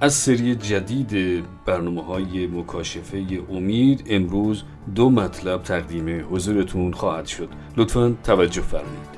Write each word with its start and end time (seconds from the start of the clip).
از 0.00 0.14
سری 0.14 0.54
جدید 0.54 1.44
برنامه 1.64 2.04
های 2.04 2.46
مکاشفه 2.46 3.26
امید 3.50 4.04
امروز 4.06 4.62
دو 4.94 5.10
مطلب 5.10 5.62
تقدیم 5.62 6.26
حضورتون 6.30 6.92
خواهد 6.92 7.26
شد. 7.26 7.48
لطفا 7.76 8.16
توجه 8.24 8.60
فرمایید. 8.60 9.16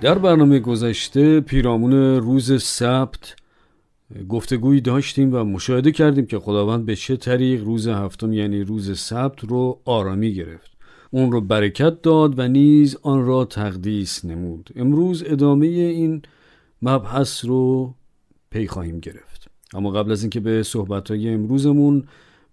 در 0.00 0.18
برنامه 0.18 0.58
گذشته 0.58 1.40
پیرامون 1.40 1.92
روز 2.16 2.62
سبت 2.62 3.36
گفتگویی 4.28 4.80
داشتیم 4.80 5.34
و 5.34 5.44
مشاهده 5.44 5.92
کردیم 5.92 6.26
که 6.26 6.38
خداوند 6.38 6.86
به 6.86 6.96
چه 6.96 7.16
طریق 7.16 7.64
روز 7.64 7.88
هفتم 7.88 8.32
یعنی 8.32 8.62
روز 8.62 8.98
سبت 8.98 9.44
رو 9.44 9.80
آرامی 9.84 10.34
گرفت. 10.34 10.75
اون 11.10 11.32
رو 11.32 11.40
برکت 11.40 12.02
داد 12.02 12.38
و 12.38 12.48
نیز 12.48 12.96
آن 13.02 13.26
را 13.26 13.44
تقدیس 13.44 14.24
نمود. 14.24 14.70
امروز 14.76 15.24
ادامه 15.26 15.66
این 15.66 16.22
مبحث 16.82 17.44
رو 17.44 17.94
پی 18.50 18.66
خواهیم 18.66 19.00
گرفت. 19.00 19.48
اما 19.74 19.90
قبل 19.90 20.12
از 20.12 20.22
اینکه 20.22 20.40
به 20.40 20.62
صحبت 20.62 21.10
های 21.10 21.28
امروزمون 21.28 22.04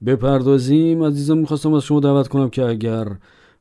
بپردازیم 0.06 1.04
عزیزان 1.04 1.38
می‌خواستم 1.38 1.74
از 1.74 1.84
شما 1.84 2.00
دعوت 2.00 2.28
کنم 2.28 2.50
که 2.50 2.66
اگر 2.66 3.08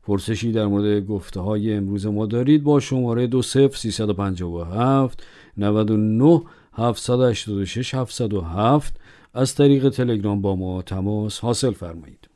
پرسشی 0.02 0.52
در 0.52 0.66
مورد 0.66 1.06
گفته 1.06 1.40
های 1.40 1.74
امروز 1.74 2.06
ما 2.06 2.26
دارید 2.26 2.62
با 2.62 2.80
شماره 2.80 3.26
دو 3.26 3.42
سف 3.42 3.76
357 3.76 5.22
99 5.56 6.42
786 6.72 7.94
707 7.94 8.96
از 9.34 9.54
طریق 9.54 9.88
تلگرام 9.88 10.42
با 10.42 10.56
ما 10.56 10.82
تماس 10.82 11.40
حاصل 11.40 11.70
فرمایید. 11.70 12.31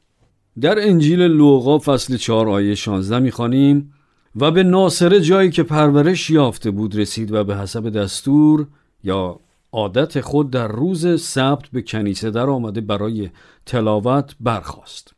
در 0.61 0.89
انجیل 0.89 1.23
لوقا 1.23 1.79
فصل 1.79 2.17
4 2.17 2.49
آیه 2.49 2.75
16 2.75 3.19
می‌خوانیم 3.19 3.93
و 4.37 4.51
به 4.51 4.63
ناصره 4.63 5.21
جایی 5.21 5.51
که 5.51 5.63
پرورش 5.63 6.31
یافته 6.31 6.71
بود 6.71 6.97
رسید 6.97 7.33
و 7.33 7.45
به 7.45 7.57
حسب 7.57 7.91
دستور 7.91 8.67
یا 9.05 9.41
عادت 9.73 10.21
خود 10.21 10.51
در 10.51 10.69
روز 10.69 11.23
سبت 11.23 11.69
به 11.73 11.83
کنیسه 11.83 12.31
در 12.31 12.51
آمده 12.51 12.81
برای 12.81 13.31
تلاوت 13.67 14.37
برخواست. 14.41 15.15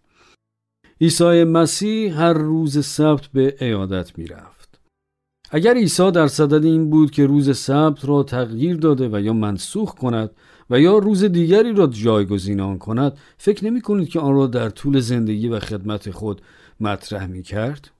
عیسی 1.00 1.44
مسیح 1.44 2.20
هر 2.20 2.32
روز 2.32 2.86
سبت 2.86 3.26
به 3.26 3.56
عیادت 3.60 4.18
می‌رفت. 4.18 4.57
اگر 5.50 5.74
عیسی 5.74 6.10
در 6.10 6.26
صدد 6.26 6.64
این 6.64 6.90
بود 6.90 7.10
که 7.10 7.26
روز 7.26 7.58
سبت 7.58 8.04
را 8.04 8.22
تغییر 8.22 8.76
داده 8.76 9.08
و 9.08 9.20
یا 9.20 9.32
منسوخ 9.32 9.94
کند 9.94 10.30
و 10.70 10.80
یا 10.80 10.98
روز 10.98 11.24
دیگری 11.24 11.72
را 11.72 11.86
جایگزین 11.86 12.60
آن 12.60 12.78
کند 12.78 13.18
فکر 13.38 13.64
نمی 13.64 13.80
کنید 13.80 14.08
که 14.08 14.20
آن 14.20 14.34
را 14.34 14.46
در 14.46 14.70
طول 14.70 15.00
زندگی 15.00 15.48
و 15.48 15.60
خدمت 15.60 16.10
خود 16.10 16.42
مطرح 16.80 17.26
می 17.26 17.42
کرد؟ 17.42 17.90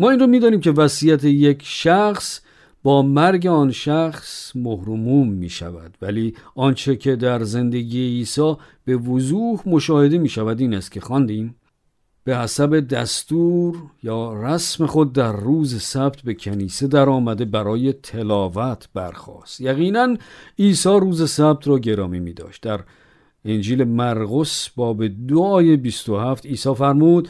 ما 0.00 0.10
این 0.10 0.20
را 0.20 0.26
می 0.26 0.40
دانیم 0.40 0.60
که 0.60 0.70
وصیت 0.70 1.24
یک 1.24 1.62
شخص 1.64 2.40
با 2.82 3.02
مرگ 3.02 3.46
آن 3.46 3.70
شخص 3.70 4.56
مهرموم 4.56 5.28
می 5.28 5.48
شود 5.48 5.96
ولی 6.02 6.34
آنچه 6.54 6.96
که 6.96 7.16
در 7.16 7.42
زندگی 7.42 8.06
عیسی 8.06 8.54
به 8.84 8.96
وضوح 8.96 9.60
مشاهده 9.66 10.18
می 10.18 10.28
شود 10.28 10.60
این 10.60 10.74
است 10.74 10.92
که 10.92 11.00
خواندیم 11.00 11.54
به 12.24 12.38
حسب 12.38 12.80
دستور 12.80 13.76
یا 14.02 14.42
رسم 14.42 14.86
خود 14.86 15.12
در 15.12 15.32
روز 15.32 15.82
سبت 15.82 16.22
به 16.22 16.34
کنیسه 16.34 16.86
در 16.86 17.08
آمده 17.08 17.44
برای 17.44 17.92
تلاوت 17.92 18.88
برخواست 18.94 19.60
یقینا 19.60 20.16
عیسی 20.58 20.88
روز 20.88 21.30
سبت 21.30 21.68
را 21.68 21.78
گرامی 21.78 22.20
می 22.20 22.32
داشت. 22.32 22.62
در 22.62 22.80
انجیل 23.44 23.84
مرقس 23.84 24.68
باب 24.68 25.06
دو 25.06 25.42
آیه 25.42 25.76
27 25.76 26.46
عیسی 26.46 26.74
فرمود 26.74 27.28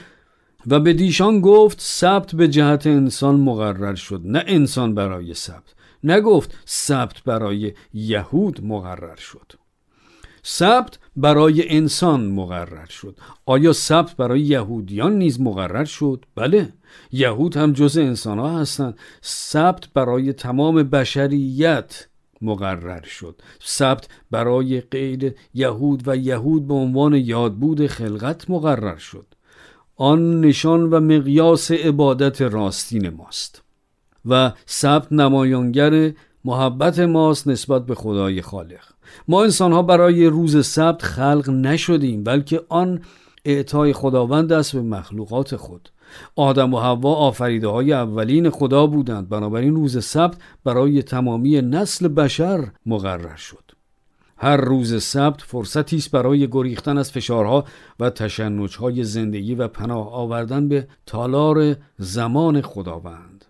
و 0.67 0.81
به 0.81 0.93
دیشان 0.93 1.41
گفت 1.41 1.81
سبت 1.81 2.35
به 2.35 2.49
جهت 2.49 2.87
انسان 2.87 3.41
مقرر 3.41 3.95
شد 3.95 4.21
نه 4.25 4.45
انسان 4.47 4.95
برای 4.95 5.35
سبت. 5.35 5.75
نگفت 6.05 6.55
سبت 6.65 7.23
برای 7.25 7.73
یهود 7.95 8.65
مقرر 8.65 9.17
شد. 9.17 9.53
سبت 10.43 10.99
برای 11.17 11.69
انسان 11.69 12.27
مقرر 12.27 12.87
شد. 12.87 13.19
آیا 13.47 13.73
سبت 13.73 14.17
برای 14.17 14.41
یهودیان 14.41 15.13
نیز 15.19 15.41
مقرر 15.41 15.85
شد؟ 15.85 16.25
بله. 16.35 16.73
یهود 17.13 17.57
هم 17.57 17.73
جز 17.73 17.99
انسان 17.99 18.39
ها 18.39 18.61
هستند. 18.61 18.99
سبت 19.21 19.89
برای 19.95 20.33
تمام 20.33 20.83
بشریت 20.83 22.07
مقرر 22.41 23.03
شد. 23.03 23.43
سبت 23.61 24.09
برای 24.31 24.81
غیر 24.81 25.35
یهود 25.55 26.09
و 26.09 26.17
یهود 26.17 26.67
به 26.67 26.75
عنوان 26.75 27.15
یادبود 27.15 27.87
خلقت 27.87 28.51
مقرر 28.51 28.97
شد. 28.97 29.27
آن 29.97 30.41
نشان 30.41 30.91
و 30.91 31.01
مقیاس 31.01 31.71
عبادت 31.71 32.43
راستین 32.43 33.09
ماست. 33.09 33.63
و 34.25 34.53
سبت 34.67 35.13
نمایانگر 35.13 36.13
محبت 36.45 36.99
ماست 36.99 37.49
نسبت 37.49 37.87
به 37.87 37.95
خدای 37.95 38.43
خالق. 38.43 38.92
ما 39.29 39.43
انسان 39.43 39.73
ها 39.73 39.83
برای 39.83 40.27
روز 40.27 40.67
سبت 40.67 41.03
خلق 41.03 41.51
نشدیم 41.51 42.25
بلکه 42.25 42.61
آن 42.69 43.01
اعطای 43.45 43.93
خداوند 43.93 44.53
است 44.53 44.77
به 44.77 44.83
مخلوقات 44.83 45.57
خود. 45.57 45.89
آدم 46.37 46.75
و 46.75 46.79
حوا 46.79 47.15
آفریده 47.15 47.69
های 47.69 47.93
اولین 47.93 48.51
خدا 48.51 48.87
بودند. 48.87 49.29
بنابراین 49.29 49.75
روز 49.75 50.05
سبت 50.05 50.37
برای 50.65 51.03
تمامی 51.03 51.61
نسل 51.61 52.09
بشر 52.09 52.69
مقرر 52.87 53.37
شد. 53.37 53.63
هر 54.37 54.57
روز 54.57 55.03
سبت 55.03 55.41
فرصتی 55.41 55.97
است 55.97 56.11
برای 56.11 56.49
گریختن 56.49 56.99
از 56.99 57.13
فشارها 57.13 57.65
و 58.01 58.11
تشنجهای 58.11 59.05
زندگی 59.05 59.55
و 59.55 59.69
پناه 59.69 60.13
آوردن 60.13 60.69
به 60.69 60.87
تالار 61.07 61.77
زمان 61.99 62.61
خداوند. 62.61 63.45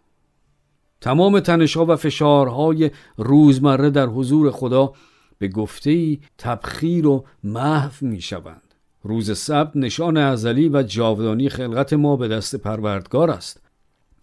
تمام 1.01 1.41
تنشها 1.41 1.87
و 1.87 1.97
فشارهای 1.97 2.91
روزمره 3.17 3.91
در 3.91 4.07
حضور 4.07 4.51
خدا 4.51 4.93
به 5.42 5.48
گفته 5.48 6.19
تبخیر 6.38 7.06
و 7.06 7.25
محو 7.44 8.06
می 8.06 8.20
شوند. 8.20 8.75
روز 9.03 9.38
سبت 9.38 9.70
نشان 9.75 10.16
ازلی 10.16 10.69
و 10.69 10.82
جاودانی 10.82 11.48
خلقت 11.48 11.92
ما 11.92 12.16
به 12.16 12.28
دست 12.28 12.56
پروردگار 12.56 13.30
است. 13.30 13.60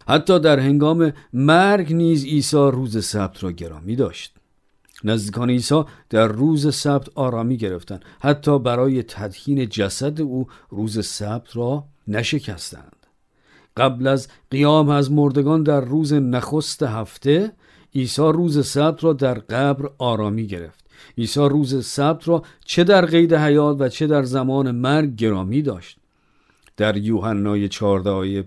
حتی 0.08 0.38
در 0.38 0.58
هنگام 0.58 1.12
مرگ 1.32 1.92
نیز 1.92 2.24
عیسی 2.24 2.56
روز 2.56 3.04
سبت 3.04 3.44
را 3.44 3.52
گرامی 3.52 3.96
داشت. 3.96 4.34
نزدیکان 5.04 5.50
عیسی 5.50 5.82
در 6.10 6.26
روز 6.26 6.74
سبت 6.74 7.08
آرامی 7.14 7.56
گرفتند 7.56 8.04
حتی 8.20 8.58
برای 8.58 9.02
تدهین 9.02 9.68
جسد 9.68 10.20
او 10.20 10.46
روز 10.70 11.06
سبت 11.06 11.56
را 11.56 11.84
نشکستند 12.08 13.06
قبل 13.76 14.06
از 14.06 14.28
قیام 14.50 14.88
از 14.88 15.12
مردگان 15.12 15.62
در 15.62 15.80
روز 15.80 16.12
نخست 16.12 16.82
هفته 16.82 17.52
عیسی 17.94 18.22
روز 18.22 18.66
سبت 18.66 19.04
را 19.04 19.12
در 19.12 19.34
قبر 19.34 19.90
آرامی 19.98 20.46
گرفت 20.46 20.79
عیسی 21.18 21.40
روز 21.40 21.86
سبت 21.86 22.28
را 22.28 22.42
چه 22.64 22.84
در 22.84 23.06
قید 23.06 23.34
حیات 23.34 23.76
و 23.80 23.88
چه 23.88 24.06
در 24.06 24.22
زمان 24.22 24.70
مرگ 24.70 25.16
گرامی 25.16 25.62
داشت. 25.62 25.98
در 26.76 26.96
یوحنای 26.96 27.68
14 27.68 28.10
آیه 28.10 28.44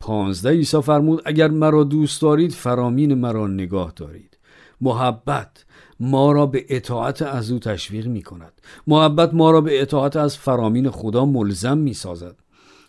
15 0.00 0.50
عیسی 0.50 0.82
فرمود 0.82 1.22
اگر 1.24 1.48
مرا 1.48 1.84
دوست 1.84 2.22
دارید 2.22 2.52
فرامین 2.52 3.14
مرا 3.14 3.46
نگاه 3.46 3.92
دارید. 3.96 4.38
محبت 4.80 5.64
ما 6.00 6.32
را 6.32 6.46
به 6.46 6.64
اطاعت 6.68 7.22
از 7.22 7.50
او 7.50 7.58
تشویق 7.58 8.06
می 8.06 8.22
کند 8.22 8.52
محبت 8.86 9.34
ما 9.34 9.50
را 9.50 9.60
به 9.60 9.82
اطاعت 9.82 10.16
از 10.16 10.36
فرامین 10.36 10.90
خدا 10.90 11.24
ملزم 11.24 11.78
می 11.78 11.94
سازد 11.94 12.36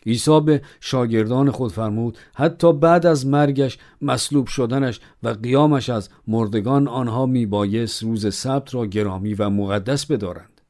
عیسی 0.05 0.41
به 0.41 0.61
شاگردان 0.81 1.51
خود 1.51 1.71
فرمود 1.71 2.17
حتی 2.35 2.73
بعد 2.73 3.05
از 3.05 3.27
مرگش 3.27 3.77
مصلوب 4.01 4.47
شدنش 4.47 4.99
و 5.23 5.29
قیامش 5.29 5.89
از 5.89 6.09
مردگان 6.27 6.87
آنها 6.87 7.25
میبایست 7.25 8.03
روز 8.03 8.35
سبت 8.35 8.75
را 8.75 8.85
گرامی 8.85 9.33
و 9.33 9.49
مقدس 9.49 10.05
بدارند. 10.05 10.61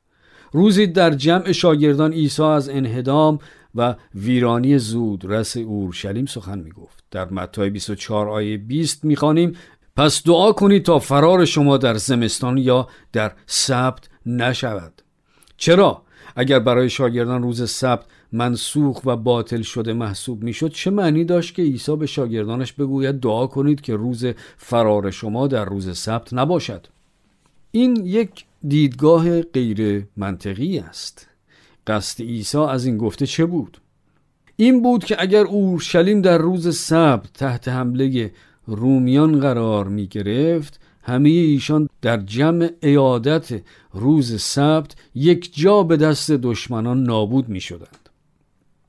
روزی 0.51 0.88
در 0.88 1.12
جمع 1.12 1.51
شاگردان 1.51 2.13
عیسی 2.13 2.44
از 2.44 2.69
انهدام 2.69 3.39
و 3.75 3.95
ویرانی 4.15 4.77
زود 4.77 5.25
رس 5.25 5.57
اورشلیم 5.57 6.25
سخن 6.25 6.59
می‌گفت. 6.59 7.03
در 7.12 7.30
متی 7.30 7.69
24 7.69 8.30
آیه 8.30 8.57
20 8.57 9.06
می‌خوانیم 9.06 9.56
پس 9.97 10.24
دعا 10.24 10.51
کنید 10.51 10.85
تا 10.85 11.00
فرار 11.00 11.45
شما 11.45 11.77
در 11.77 11.95
زمستان 11.95 12.57
یا 12.57 12.88
در 13.13 13.31
سبت 13.45 14.09
نشود. 14.25 15.01
چرا؟ 15.57 16.01
اگر 16.35 16.59
برای 16.59 16.89
شاگردان 16.89 17.44
روز 17.44 17.69
سبت 17.69 18.06
منسوخ 18.33 19.06
و 19.06 19.15
باطل 19.15 19.62
شده 19.62 19.94
محسوب 19.94 20.44
می‌شد 20.44 20.71
چه 20.71 20.91
معنی 20.91 21.25
داشت 21.25 21.56
که 21.56 21.62
عیسی 21.62 21.95
به 21.95 22.06
شاگردانش 22.06 22.74
بگوید 22.74 23.19
دعا 23.19 23.47
کنید 23.47 23.81
که 23.81 23.95
روز 23.95 24.25
فرار 24.57 25.12
شما 25.12 25.47
در 25.47 25.65
روز 25.65 25.97
سبت 25.97 26.33
نباشد؟ 26.33 26.88
این 27.71 28.06
یک 28.06 28.45
دیدگاه 28.68 29.41
غیر 29.41 30.06
منطقی 30.18 30.80
است. 30.80 31.27
قصد 31.88 32.24
عیسی 32.24 32.57
از 32.57 32.85
این 32.85 32.97
گفته 32.97 33.25
چه 33.25 33.45
بود؟ 33.45 33.77
این 34.56 34.81
بود 34.81 35.06
که 35.06 35.15
اگر 35.21 35.44
اورشلیم 35.44 36.21
در 36.21 36.38
روز 36.38 36.77
سبت 36.77 37.33
تحت 37.33 37.68
حمله 37.68 38.31
رومیان 38.65 39.39
قرار 39.39 39.88
می 39.88 40.07
گرفت 40.07 40.80
همه 41.03 41.30
ایشان 41.30 41.89
در 42.01 42.18
جمع 42.18 42.69
ایادت 42.81 43.62
روز 43.94 44.41
سبت 44.41 44.95
یک 45.15 45.56
جا 45.56 45.83
به 45.83 45.97
دست 45.97 46.31
دشمنان 46.31 47.03
نابود 47.03 47.50
می 47.50 47.62
شدند. 47.62 48.02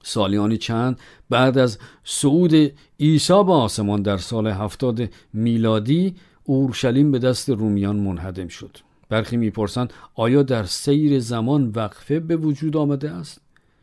سالیانی 0.05 0.57
چند 0.57 0.99
بعد 1.31 1.59
از 1.59 1.79
صعود 2.05 2.73
عیسی 3.01 3.45
به 3.45 3.53
آسمان 3.53 4.03
در 4.03 4.17
سال 4.17 4.47
هفتاد 4.47 5.09
میلادی 5.33 6.15
اورشلیم 6.45 7.13
به 7.13 7.19
دست 7.19 7.51
رومیان 7.51 7.97
منهدم 7.97 8.49
شد. 8.49 8.77
برخی 9.09 9.37
می‌پرسند 9.37 9.93
آیا 10.15 10.43
در 10.43 10.65
سیر 10.65 11.19
زمان 11.19 11.73
وقفه 11.75 12.21
به 12.21 12.37
وجود 12.37 12.77
آمده 12.77 13.11
است؟ 13.11 13.41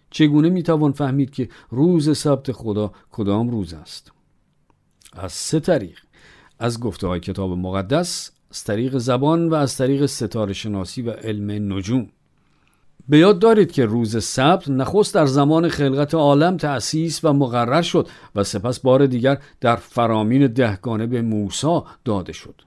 چگونه 0.10 0.50
می‌توان 0.50 0.92
فهمید 0.92 1.32
که 1.32 1.50
روز 1.70 2.18
سبت 2.18 2.52
خدا 2.52 2.92
کدام 3.12 3.50
روز 3.50 3.74
است؟ 3.74 4.12
از 5.14 5.32
سه 5.32 5.60
طریق. 5.60 5.98
از 6.60 6.80
گفته 6.80 7.08
های 7.08 7.20
کتاب 7.20 7.52
مقدس 7.52 8.32
از 8.52 8.64
طریق 8.64 8.98
زبان 8.98 9.50
و 9.50 9.54
از 9.54 9.78
طریق 9.78 10.06
ستاره 10.06 10.54
شناسی 10.54 11.02
و 11.02 11.12
علم 11.12 11.74
نجوم. 11.74 12.10
به 13.10 13.18
یاد 13.18 13.40
دارید 13.40 13.72
که 13.72 13.86
روز 13.86 14.24
سبت 14.24 14.70
نخست 14.70 15.14
در 15.14 15.26
زمان 15.26 15.70
خلقت 15.70 16.14
عالم 16.14 16.58
تأسیس 16.58 17.24
و 17.24 17.34
مقرر 17.34 17.82
شد 17.82 18.08
و 18.36 18.44
سپس 18.44 18.80
بار 18.80 19.06
دیگر 19.06 19.38
در 19.62 19.76
فرامین 19.76 20.48
دهگانه 20.48 21.08
به 21.08 21.22
موسی 21.22 21.80
داده 22.06 22.34
شد. 22.34 22.62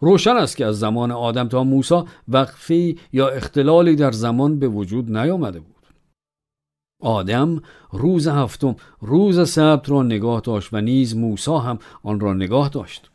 روشن 0.00 0.36
است 0.36 0.56
که 0.56 0.66
از 0.66 0.78
زمان 0.78 1.12
آدم 1.12 1.48
تا 1.48 1.64
موسی 1.64 2.02
وقفی 2.28 2.98
یا 3.12 3.28
اختلالی 3.28 3.96
در 3.96 4.12
زمان 4.12 4.58
به 4.58 4.68
وجود 4.68 5.16
نیامده 5.16 5.60
بود. 5.60 5.76
آدم 7.02 7.62
روز 7.92 8.28
هفتم 8.28 8.76
روز 9.00 9.50
سبت 9.50 9.90
را 9.90 10.02
نگاه 10.02 10.40
داشت 10.40 10.74
و 10.74 10.80
نیز 10.80 11.16
موسی 11.16 11.50
هم 11.50 11.78
آن 12.02 12.20
را 12.20 12.34
نگاه 12.34 12.68
داشت. 12.68 13.10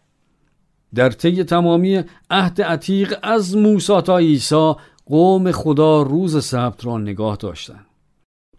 در 0.95 1.09
طی 1.09 1.43
تمامی 1.43 2.03
عهد 2.29 2.61
عتیق 2.61 3.19
از 3.23 3.57
موسی 3.57 4.01
تا 4.01 4.17
عیسی 4.17 4.73
قوم 5.05 5.51
خدا 5.51 6.01
روز 6.01 6.45
سبت 6.45 6.85
را 6.85 6.97
نگاه 6.97 7.35
داشتند. 7.35 7.85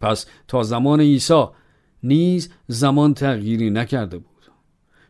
پس 0.01 0.27
تا 0.49 0.63
زمان 0.63 1.01
عیسی 1.01 1.45
نیز 2.03 2.51
زمان 2.69 3.15
تغییری 3.15 3.71
نکرده 3.71 4.19
بود. 4.19 4.27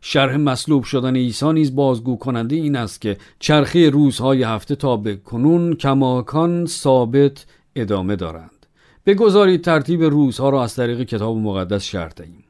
شرح 0.00 0.36
مصلوب 0.36 0.84
شدن 0.84 1.16
عیسی 1.16 1.52
نیز 1.52 1.74
بازگو 1.74 2.16
کننده 2.16 2.56
این 2.56 2.76
است 2.76 3.00
که 3.00 3.16
چرخه 3.38 3.90
روزهای 3.90 4.42
هفته 4.42 4.76
تا 4.76 4.96
به 4.96 5.16
کنون 5.16 5.74
کماکان 5.74 6.66
ثابت 6.66 7.46
ادامه 7.76 8.16
دارند. 8.16 8.66
بگذارید 9.06 9.64
ترتیب 9.64 10.02
روزها 10.02 10.48
را 10.48 10.64
از 10.64 10.74
طریق 10.74 11.02
کتاب 11.02 11.36
مقدس 11.36 11.84
شرح 11.84 12.12
دهیم. 12.12 12.44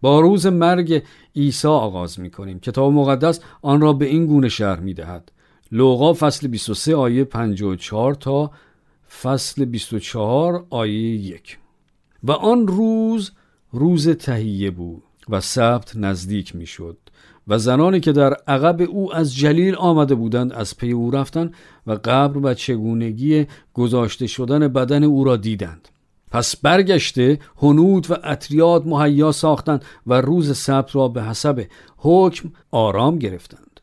با 0.00 0.20
روز 0.20 0.46
مرگ 0.46 1.02
عیسی 1.36 1.68
آغاز 1.68 2.20
می 2.20 2.30
کنیم 2.30 2.60
کتاب 2.60 2.92
مقدس 2.92 3.40
آن 3.62 3.80
را 3.80 3.92
به 3.92 4.06
این 4.06 4.26
گونه 4.26 4.48
شرح 4.48 4.80
می 4.80 4.94
دهد 4.94 5.32
لوقا 5.74 6.12
فصل 6.12 6.48
23 6.48 6.96
آیه 6.96 7.24
54 7.24 8.14
تا 8.14 8.50
فصل 9.22 9.64
24 9.64 10.66
آیه 10.70 11.14
1 11.14 11.58
و 12.24 12.32
آن 12.32 12.66
روز 12.66 13.32
روز 13.72 14.08
تهیه 14.08 14.70
بود 14.70 15.02
و 15.28 15.40
سبت 15.40 15.96
نزدیک 15.96 16.56
می 16.56 16.66
شد 16.66 16.96
و 17.48 17.58
زنانی 17.58 18.00
که 18.00 18.12
در 18.12 18.34
عقب 18.34 18.82
او 18.82 19.14
از 19.14 19.36
جلیل 19.36 19.74
آمده 19.74 20.14
بودند 20.14 20.52
از 20.52 20.76
پی 20.76 20.92
او 20.92 21.10
رفتند 21.10 21.54
و 21.86 21.92
قبر 21.92 22.38
و 22.38 22.54
چگونگی 22.54 23.46
گذاشته 23.74 24.26
شدن 24.26 24.68
بدن 24.68 25.04
او 25.04 25.24
را 25.24 25.36
دیدند. 25.36 25.88
پس 26.30 26.56
برگشته 26.56 27.38
هنود 27.56 28.10
و 28.10 28.14
اطریاد 28.24 28.86
مهیا 28.86 29.32
ساختند 29.32 29.84
و 30.06 30.20
روز 30.20 30.56
سبت 30.58 30.96
را 30.96 31.08
به 31.08 31.22
حسب 31.22 31.66
حکم 31.96 32.52
آرام 32.70 33.18
گرفتند. 33.18 33.73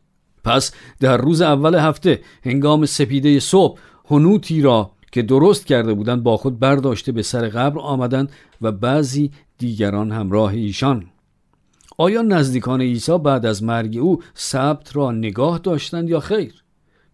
پس 0.44 0.72
در 1.00 1.18
روز 1.18 1.42
اول 1.42 1.76
هفته 1.76 2.22
هنگام 2.44 2.86
سپیده 2.86 3.40
صبح 3.40 3.80
هنوتی 4.10 4.62
را 4.62 4.92
که 5.12 5.22
درست 5.22 5.66
کرده 5.66 5.94
بودند 5.94 6.24
با 6.24 6.38
خود 6.38 6.60
برداشته 6.60 7.12
به 7.12 7.22
سر 7.22 7.50
قبر 7.50 7.80
آمدند 7.80 8.32
و 8.62 8.72
بعضی 8.72 9.32
دیگران 9.58 10.12
همراه 10.12 10.54
ایشان. 10.54 11.06
آیا 11.98 12.22
نزدیکان 12.22 12.82
عیسی 12.82 13.18
بعد 13.18 13.46
از 13.46 13.64
مرگ 13.64 13.98
او 13.98 14.24
سبت 14.34 14.96
را 14.96 15.12
نگاه 15.12 15.58
داشتند 15.58 16.10
یا 16.10 16.20
خیر؟ 16.20 16.64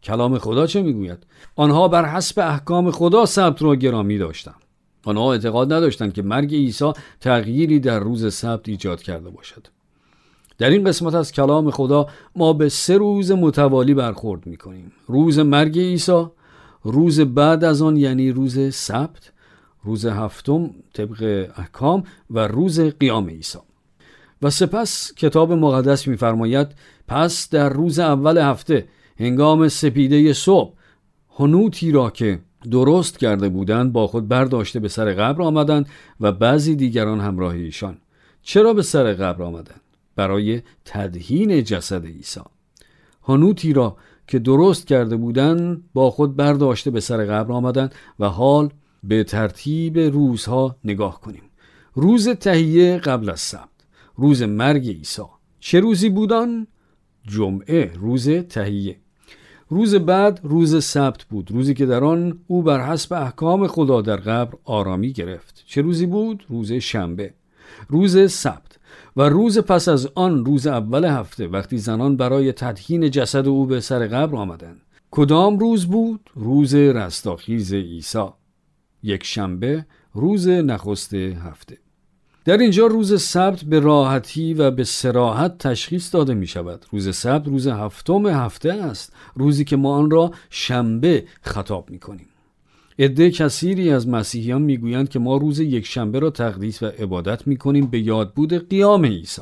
کلام 0.03 0.37
خدا 0.37 0.67
چه 0.67 0.81
می‌گوید؟ 0.81 1.25
آنها 1.55 1.87
بر 1.87 2.05
حسب 2.05 2.39
احکام 2.39 2.91
خدا 2.91 3.25
سبت 3.25 3.61
را 3.61 3.75
گرامی 3.75 4.17
داشتند. 4.17 4.61
آنها 5.05 5.31
اعتقاد 5.31 5.73
نداشتند 5.73 6.13
که 6.13 6.21
مرگ 6.21 6.53
عیسی 6.53 6.91
تغییری 7.19 7.79
در 7.79 7.99
روز 7.99 8.33
سبت 8.33 8.69
ایجاد 8.69 9.01
کرده 9.01 9.29
باشد. 9.29 9.67
در 10.57 10.69
این 10.69 10.83
قسمت 10.83 11.13
از 11.13 11.31
کلام 11.31 11.71
خدا 11.71 12.07
ما 12.35 12.53
به 12.53 12.69
سه 12.69 12.97
روز 12.97 13.31
متوالی 13.31 13.93
برخورد 13.93 14.47
می 14.47 14.57
کنیم 14.57 14.91
روز 15.07 15.39
مرگ 15.39 15.79
عیسی 15.79 16.25
روز 16.83 17.19
بعد 17.19 17.63
از 17.63 17.81
آن 17.81 17.97
یعنی 17.97 18.31
روز 18.31 18.75
سبت 18.75 19.31
روز 19.83 20.05
هفتم 20.05 20.69
طبق 20.93 21.49
احکام 21.57 22.03
و 22.29 22.47
روز 22.47 22.79
قیام 22.79 23.29
عیسی. 23.29 23.59
و 24.41 24.49
سپس 24.49 25.13
کتاب 25.13 25.53
مقدس 25.53 26.07
میفرماید 26.07 26.67
پس 27.07 27.49
در 27.49 27.69
روز 27.69 27.99
اول 27.99 28.37
هفته 28.37 28.87
هنگام 29.19 29.67
سپیده 29.67 30.33
صبح 30.33 30.73
هنوتی 31.39 31.91
را 31.91 32.09
که 32.09 32.39
درست 32.71 33.17
کرده 33.19 33.49
بودند 33.49 33.93
با 33.93 34.07
خود 34.07 34.27
برداشته 34.27 34.79
به 34.79 34.87
سر 34.87 35.13
قبر 35.13 35.41
آمدند 35.41 35.89
و 36.19 36.31
بعضی 36.31 36.75
دیگران 36.75 37.19
همراه 37.19 37.53
ایشان. 37.53 37.97
چرا 38.41 38.73
به 38.73 38.81
سر 38.81 39.13
قبر 39.13 39.43
آمدند؟ 39.43 39.81
برای 40.17 40.61
تدهین 40.85 41.63
جسد 41.63 42.05
عیسی. 42.05 42.41
هنوتی 43.23 43.73
را 43.73 43.97
که 44.27 44.39
درست 44.39 44.87
کرده 44.87 45.15
بودند 45.15 45.83
با 45.93 46.11
خود 46.11 46.35
برداشته 46.35 46.91
به 46.91 46.99
سر 46.99 47.25
قبر 47.25 47.51
آمدند 47.51 47.95
و 48.19 48.29
حال 48.29 48.69
به 49.03 49.23
ترتیب 49.23 49.99
روزها 49.99 50.75
نگاه 50.83 51.21
کنیم. 51.21 51.43
روز 51.93 52.29
تهیه 52.29 52.97
قبل 52.97 53.29
از 53.29 53.39
سبت 53.39 53.69
روز 54.15 54.43
مرگ 54.43 54.87
عیسی. 54.87 55.21
چه 55.59 55.79
روزی 55.79 56.09
بودان؟ 56.09 56.67
جمعه 57.27 57.91
روز 57.95 58.29
تهیه. 58.29 58.97
روز 59.69 59.95
بعد 59.95 60.39
روز 60.43 60.83
سبت 60.83 61.23
بود 61.23 61.51
روزی 61.51 61.73
که 61.73 61.85
در 61.85 62.03
آن 62.03 62.39
او 62.47 62.63
بر 62.63 62.85
حسب 62.85 63.13
احکام 63.13 63.67
خدا 63.67 64.01
در 64.01 64.15
قبر 64.15 64.57
آرامی 64.63 65.13
گرفت. 65.13 65.63
چه 65.65 65.81
روزی 65.81 66.05
بود؟ 66.05 66.45
روز 66.49 66.71
شنبه. 66.71 67.33
روز 67.87 68.31
سبت. 68.31 68.66
و 69.17 69.21
روز 69.21 69.59
پس 69.59 69.87
از 69.87 70.09
آن 70.15 70.45
روز 70.45 70.67
اول 70.67 71.05
هفته 71.05 71.47
وقتی 71.47 71.77
زنان 71.77 72.17
برای 72.17 72.51
تدهین 72.51 73.11
جسد 73.11 73.47
او 73.47 73.65
به 73.65 73.79
سر 73.79 74.07
قبر 74.07 74.35
آمدند 74.35 74.81
کدام 75.11 75.59
روز 75.59 75.85
بود 75.85 76.29
روز 76.35 76.75
رستاخیز 76.75 77.73
عیسی 77.73 78.25
یک 79.03 79.23
شنبه 79.23 79.85
روز 80.13 80.47
نخست 80.47 81.13
هفته 81.13 81.77
در 82.45 82.57
اینجا 82.57 82.87
روز 82.87 83.21
سبت 83.21 83.63
به 83.63 83.79
راحتی 83.79 84.53
و 84.53 84.71
به 84.71 84.83
سراحت 84.83 85.57
تشخیص 85.57 86.13
داده 86.15 86.33
می 86.33 86.47
شود. 86.47 86.85
روز 86.91 87.15
سبت 87.15 87.47
روز 87.47 87.67
هفتم 87.67 88.27
هفته 88.27 88.73
است. 88.73 89.13
روزی 89.35 89.65
که 89.65 89.75
ما 89.75 89.95
آن 89.95 90.11
را 90.11 90.31
شنبه 90.49 91.25
خطاب 91.41 91.89
می 91.89 91.99
کنیم. 91.99 92.27
عده 92.99 93.31
کثیری 93.31 93.89
از 93.89 94.07
مسیحیان 94.07 94.61
می‌گویند 94.61 95.09
که 95.09 95.19
ما 95.19 95.37
روز 95.37 95.59
یک 95.59 95.85
شنبه 95.85 96.19
را 96.19 96.29
تقدیس 96.29 96.83
و 96.83 96.85
عبادت 96.85 97.47
می 97.47 97.57
کنیم 97.57 97.87
به 97.87 97.99
یادبود 97.99 98.69
قیام 98.69 99.05
عیسی. 99.05 99.41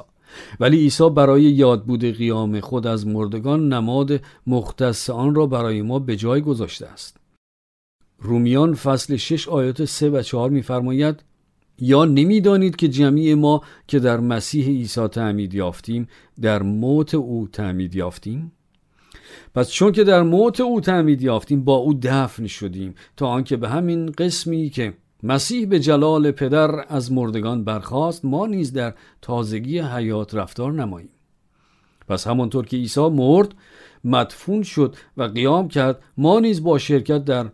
ولی 0.59 0.77
عیسی 0.77 1.09
برای 1.09 1.43
یادبود 1.43 2.05
قیام 2.05 2.59
خود 2.59 2.88
از 2.88 3.07
مردگان 3.07 3.74
نماد 3.74 4.21
مختص 4.47 5.09
آن 5.09 5.35
را 5.35 5.45
برای 5.45 5.81
ما 5.81 6.00
به 6.00 6.15
جای 6.15 6.41
گذاشته 6.41 6.88
است. 6.88 7.17
رومیان 8.19 8.74
فصل 8.74 9.15
6 9.15 9.47
آیات 9.47 9.85
3 9.85 10.09
و 10.09 10.21
4 10.21 10.50
میفرماید 10.50 11.24
یا 11.79 12.05
نمی‌دانید 12.05 12.75
که 12.75 12.88
جمعی 12.88 13.33
ما 13.33 13.62
که 13.88 14.00
در 14.00 14.19
مسیح 14.19 14.67
عیسی 14.67 15.07
تعمید 15.07 15.53
یافتیم 15.53 16.07
در 16.41 16.63
موت 16.63 17.15
او 17.15 17.47
تعمید 17.51 17.95
یافتیم 17.95 18.51
پس 19.55 19.71
چون 19.71 19.91
که 19.91 20.03
در 20.03 20.23
موت 20.23 20.59
او 20.59 20.81
تعمید 20.81 21.21
یافتیم 21.21 21.63
با 21.63 21.75
او 21.75 21.93
دفن 21.93 22.47
شدیم 22.47 22.95
تا 23.17 23.27
آنکه 23.27 23.57
به 23.57 23.69
همین 23.69 24.11
قسمی 24.11 24.69
که 24.69 24.93
مسیح 25.23 25.67
به 25.67 25.79
جلال 25.79 26.31
پدر 26.31 26.85
از 26.87 27.11
مردگان 27.11 27.63
برخاست 27.63 28.25
ما 28.25 28.47
نیز 28.47 28.73
در 28.73 28.93
تازگی 29.21 29.79
حیات 29.79 30.35
رفتار 30.35 30.73
نماییم 30.73 31.09
پس 32.07 32.27
همانطور 32.27 32.65
که 32.65 32.77
عیسی 32.77 33.09
مرد 33.09 33.53
مدفون 34.03 34.63
شد 34.63 34.95
و 35.17 35.23
قیام 35.23 35.67
کرد 35.67 36.03
ما 36.17 36.39
نیز 36.39 36.63
با 36.63 36.77
شرکت 36.77 37.25
در 37.25 37.49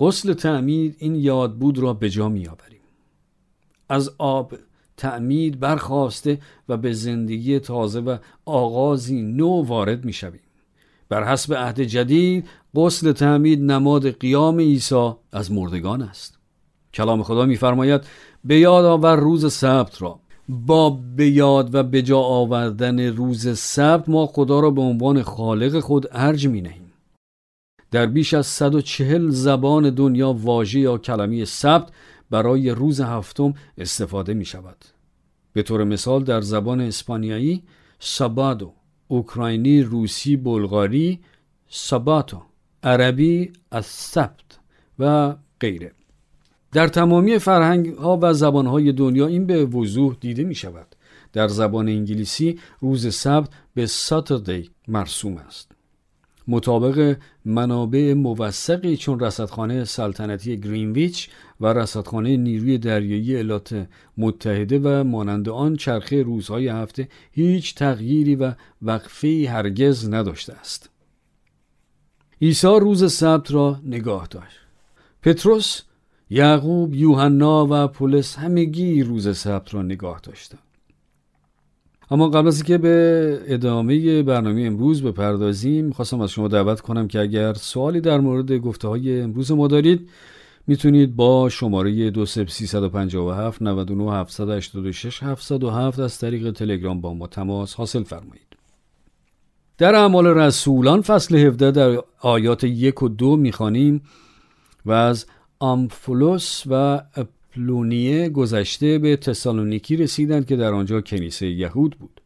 غسل 0.00 0.32
تعمید 0.32 0.96
این 0.98 1.14
یادبود 1.14 1.78
را 1.78 1.94
به 1.94 2.10
جا 2.10 2.28
می 2.28 2.46
آوریم. 2.46 2.80
از 3.88 4.10
آب 4.18 4.54
تعمید 4.96 5.60
برخواسته 5.60 6.38
و 6.68 6.76
به 6.76 6.92
زندگی 6.92 7.58
تازه 7.58 8.00
و 8.00 8.16
آغازی 8.44 9.22
نو 9.22 9.62
وارد 9.62 10.04
می 10.04 10.12
شویم. 10.12 10.40
بر 11.10 11.24
حسب 11.32 11.54
عهد 11.54 11.80
جدید 11.80 12.48
غسل 12.74 13.12
تعمید 13.12 13.62
نماد 13.62 14.10
قیام 14.20 14.58
عیسی 14.58 15.10
از 15.32 15.52
مردگان 15.52 16.02
است 16.02 16.38
کلام 16.94 17.22
خدا 17.22 17.44
میفرماید 17.44 18.00
به 18.44 18.58
یاد 18.58 18.84
آور 18.84 19.16
روز 19.16 19.52
سبت 19.52 20.02
را 20.02 20.20
با 20.48 20.90
به 21.16 21.30
یاد 21.30 21.74
و 21.74 21.82
به 21.82 22.02
جا 22.02 22.18
آوردن 22.18 23.00
روز 23.00 23.58
سبت 23.58 24.08
ما 24.08 24.26
خدا 24.26 24.60
را 24.60 24.70
به 24.70 24.82
عنوان 24.82 25.22
خالق 25.22 25.80
خود 25.80 26.06
ارج 26.12 26.48
می 26.48 26.60
نهیم. 26.60 26.92
در 27.90 28.06
بیش 28.06 28.34
از 28.34 28.46
140 28.46 29.30
زبان 29.30 29.90
دنیا 29.90 30.32
واژه 30.32 30.80
یا 30.80 30.98
کلمه 30.98 31.44
سبت 31.44 31.88
برای 32.30 32.70
روز 32.70 33.00
هفتم 33.00 33.54
استفاده 33.78 34.34
می 34.34 34.44
شود. 34.44 34.76
به 35.52 35.62
طور 35.62 35.84
مثال 35.84 36.24
در 36.24 36.40
زبان 36.40 36.80
اسپانیایی 36.80 37.62
سابادو، 37.98 38.72
اوکراینی، 39.10 39.82
روسی، 39.82 40.36
بلغاری 40.36 41.20
ساباتو، 41.68 42.42
عربی 42.82 43.52
از 43.70 43.86
سبت 43.86 44.58
و 44.98 45.34
غیره. 45.60 45.92
در 46.72 46.88
تمامی 46.88 47.38
فرهنگ 47.38 47.86
ها 47.86 48.18
و 48.22 48.32
زبان 48.32 48.66
های 48.66 48.92
دنیا 48.92 49.26
این 49.26 49.46
به 49.46 49.64
وضوح 49.64 50.16
دیده 50.20 50.44
می 50.44 50.54
شود. 50.54 50.86
در 51.32 51.48
زبان 51.48 51.88
انگلیسی 51.88 52.58
روز 52.80 53.14
سبت 53.14 53.48
به 53.74 53.86
ساتردی 53.86 54.70
مرسوم 54.88 55.36
است. 55.36 55.72
مطابق 56.50 57.16
منابع 57.44 58.14
موثقی 58.14 58.96
چون 58.96 59.20
رصدخانه 59.20 59.84
سلطنتی 59.84 60.60
گرینویچ 60.60 61.28
و 61.60 61.66
رصدخانه 61.66 62.36
نیروی 62.36 62.78
دریایی 62.78 63.34
ایالات 63.36 63.86
متحده 64.16 64.78
و 64.78 65.04
مانند 65.04 65.48
آن 65.48 65.76
چرخه 65.76 66.22
روزهای 66.22 66.68
هفته 66.68 67.08
هیچ 67.32 67.74
تغییری 67.74 68.36
و 68.36 68.52
وقفه 68.82 69.48
هرگز 69.50 70.08
نداشته 70.08 70.52
است. 70.52 70.90
عیسی 72.42 72.66
روز 72.80 73.12
سبت 73.12 73.52
را 73.52 73.80
نگاه 73.84 74.26
داشت. 74.30 74.56
پتروس 75.22 75.82
یعقوب، 76.30 76.94
یوحنا 76.94 77.66
و 77.70 77.86
پولس 77.86 78.38
همگی 78.38 79.02
روز 79.02 79.38
سبت 79.38 79.74
را 79.74 79.82
نگاه 79.82 80.20
داشتند. 80.22 80.69
اما 82.10 82.28
قبل 82.28 82.48
از 82.48 82.56
اینکه 82.56 82.78
به 82.78 83.40
ادامه 83.46 84.22
برنامه 84.22 84.62
امروز 84.62 85.02
بپردازیم 85.02 85.90
خواستم 85.90 86.20
از 86.20 86.30
شما 86.30 86.48
دعوت 86.48 86.80
کنم 86.80 87.08
که 87.08 87.20
اگر 87.20 87.54
سوالی 87.54 88.00
در 88.00 88.20
مورد 88.20 88.52
گفته 88.52 88.88
های 88.88 89.20
امروز 89.20 89.52
ما 89.52 89.68
دارید 89.68 90.08
می‌تونید 90.66 91.16
با 91.16 91.48
شماره 91.48 92.10
2357 92.10 93.62
99 93.62 94.12
786 94.12 95.22
707 95.22 95.98
از 95.98 96.18
طریق 96.18 96.50
تلگرام 96.50 97.00
با 97.00 97.14
ما 97.14 97.26
تماس 97.26 97.74
حاصل 97.74 98.02
فرمایید. 98.02 98.56
در 99.78 99.94
اعمال 99.94 100.26
رسولان 100.26 101.02
فصل 101.02 101.36
17 101.36 101.70
در 101.70 102.02
آیات 102.20 102.64
یک 102.64 103.02
و 103.02 103.08
دو 103.08 103.36
می‌خوانیم 103.36 104.02
و 104.86 104.92
از 104.92 105.26
آمفولوس 105.58 106.62
و 106.66 107.02
اپلونیه 107.50 108.28
گذشته 108.28 108.98
به 108.98 109.16
تسالونیکی 109.16 109.96
رسیدند 109.96 110.46
که 110.46 110.56
در 110.56 110.72
آنجا 110.72 111.00
کنیسه 111.00 111.46
یهود 111.46 111.96
بود 111.98 112.20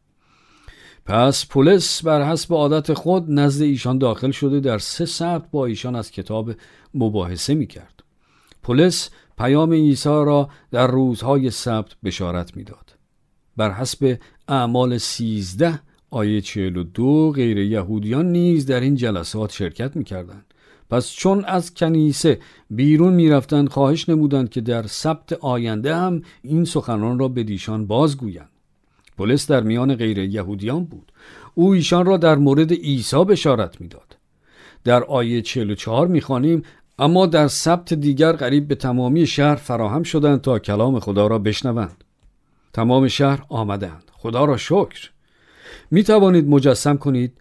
پس 1.05 1.45
پولس 1.47 2.03
بر 2.03 2.31
حسب 2.31 2.53
عادت 2.53 2.93
خود 2.93 3.31
نزد 3.31 3.61
ایشان 3.61 3.97
داخل 3.97 4.31
شده 4.31 4.59
در 4.59 4.77
سه 4.77 5.05
سبت 5.05 5.51
با 5.51 5.65
ایشان 5.65 5.95
از 5.95 6.11
کتاب 6.11 6.51
مباحثه 6.93 7.53
می 7.53 7.67
کرد. 7.67 8.03
پولس 8.63 9.09
پیام 9.37 9.73
عیسی 9.73 10.09
را 10.09 10.49
در 10.71 10.87
روزهای 10.87 11.49
سبت 11.49 11.95
بشارت 12.03 12.57
می‌داد. 12.57 12.95
بر 13.57 13.71
حسب 13.71 14.19
اعمال 14.47 14.97
سیزده 14.97 15.79
آیه 16.09 16.41
42 16.41 17.31
غیر 17.31 17.57
یهودیان 17.57 18.31
نیز 18.31 18.65
در 18.65 18.79
این 18.79 18.95
جلسات 18.95 19.51
شرکت 19.51 19.95
می‌کردند. 19.95 20.44
پس 20.89 21.11
چون 21.11 21.45
از 21.45 21.73
کنیسه 21.73 22.39
بیرون 22.69 23.13
می‌رفتند 23.13 23.69
خواهش 23.69 24.09
نمودند 24.09 24.49
که 24.49 24.61
در 24.61 24.87
سبت 24.87 25.33
آینده 25.33 25.95
هم 25.95 26.21
این 26.41 26.65
سخنان 26.65 27.19
را 27.19 27.27
به 27.27 27.43
دیشان 27.43 27.87
بازگویند. 27.87 28.49
پولس 29.17 29.47
در 29.47 29.61
میان 29.61 29.95
غیر 29.95 30.17
یهودیان 30.17 30.85
بود. 30.85 31.11
او 31.53 31.73
ایشان 31.73 32.05
را 32.05 32.17
در 32.17 32.35
مورد 32.35 32.73
عیسی 32.73 33.25
بشارت 33.25 33.81
می‌داد. 33.81 34.17
در 34.83 35.03
آیه 35.03 35.41
44 35.41 36.07
می‌خوانیم 36.07 36.63
اما 36.99 37.25
در 37.25 37.47
سبت 37.47 37.93
دیگر 37.93 38.31
قریب 38.31 38.67
به 38.67 38.75
تمامی 38.75 39.27
شهر 39.27 39.55
فراهم 39.55 40.03
شدند 40.03 40.41
تا 40.41 40.59
کلام 40.59 40.99
خدا 40.99 41.27
را 41.27 41.39
بشنوند. 41.39 42.03
تمام 42.73 43.07
شهر 43.07 43.43
آمدند 43.49 44.11
خدا 44.13 44.45
را 44.45 44.57
شکر. 44.57 45.09
می 45.91 46.03
توانید 46.03 46.47
مجسم 46.47 46.97
کنید. 46.97 47.33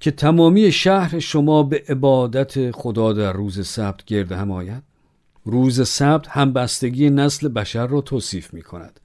که 0.00 0.10
تمامی 0.10 0.72
شهر 0.72 1.18
شما 1.18 1.62
به 1.62 1.84
عبادت 1.88 2.70
خدا 2.70 3.12
در 3.12 3.32
روز 3.32 3.66
سبت 3.66 4.04
گرد 4.04 4.32
هم 4.32 4.50
آید؟ 4.50 4.82
روز 5.44 5.88
سبت 5.88 6.28
همبستگی 6.28 7.10
نسل 7.10 7.48
بشر 7.48 7.86
را 7.86 8.00
توصیف 8.00 8.54
می 8.54 8.62
کند. 8.62 9.00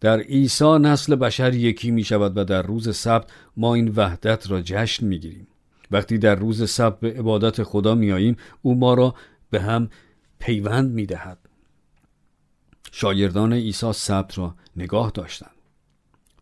در 0.00 0.20
عیسی 0.20 0.78
نسل 0.78 1.14
بشر 1.14 1.54
یکی 1.54 1.90
می 1.90 2.04
شود 2.04 2.36
و 2.36 2.44
در 2.44 2.62
روز 2.62 2.96
سبت 2.96 3.30
ما 3.56 3.74
این 3.74 3.92
وحدت 3.96 4.50
را 4.50 4.60
جشن 4.60 5.06
می 5.06 5.18
گیریم. 5.18 5.46
وقتی 5.90 6.18
در 6.18 6.34
روز 6.34 6.70
سبت 6.70 7.00
به 7.00 7.12
عبادت 7.12 7.62
خدا 7.62 7.94
می 7.94 8.12
آییم 8.12 8.36
او 8.62 8.74
ما 8.74 8.94
را 8.94 9.14
به 9.50 9.60
هم 9.60 9.90
پیوند 10.38 10.90
می 10.90 11.06
دهد. 11.06 11.38
شاگردان 12.92 13.52
عیسی 13.52 13.92
سبت 13.92 14.38
را 14.38 14.54
نگاه 14.76 15.10
داشتند. 15.14 15.55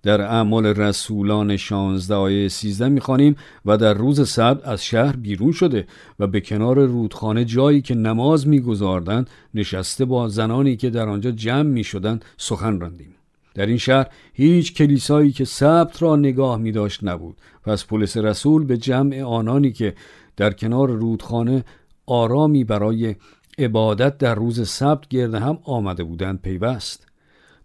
در 0.05 0.21
اعمال 0.21 0.67
رسولان 0.67 1.57
16 1.57 2.15
آیه 2.15 2.49
13 2.49 2.89
می‌خوانیم 2.89 3.37
و 3.65 3.77
در 3.77 3.95
روز 3.95 4.29
سبت 4.29 4.69
از 4.69 4.85
شهر 4.85 5.17
بیرون 5.17 5.53
شده 5.53 5.87
و 6.19 6.27
به 6.27 6.41
کنار 6.41 6.87
رودخانه 6.87 7.45
جایی 7.45 7.83
که 7.83 7.95
نماز 7.95 8.49
میگذاردند 8.49 9.31
نشسته 9.55 10.05
با 10.05 10.29
زنانی 10.29 10.77
که 10.77 10.91
در 10.91 11.09
آنجا 11.09 11.31
جمع 11.31 11.63
می‌شدند 11.63 12.25
سخن 12.37 12.81
راندیم. 12.81 13.15
در 13.55 13.67
این 13.67 13.77
شهر 13.77 14.07
هیچ 14.33 14.75
کلیسایی 14.75 15.33
که 15.33 15.45
سبت 15.45 16.03
را 16.03 16.17
نگاه 16.17 16.59
می 16.59 16.73
داشت 16.73 17.05
نبود. 17.05 17.37
پس 17.65 17.85
پولس 17.85 18.17
رسول 18.17 18.65
به 18.65 18.77
جمع 18.77 19.23
آنانی 19.23 19.73
که 19.73 19.95
در 20.37 20.53
کنار 20.53 20.91
رودخانه 20.91 21.65
آرامی 22.07 22.65
برای 22.65 23.15
عبادت 23.59 24.19
در 24.19 24.35
روز 24.35 24.69
سبت 24.69 25.09
گرده 25.09 25.39
هم 25.39 25.59
آمده 25.65 26.05
بودند 26.05 26.43
پیوست. 26.43 27.07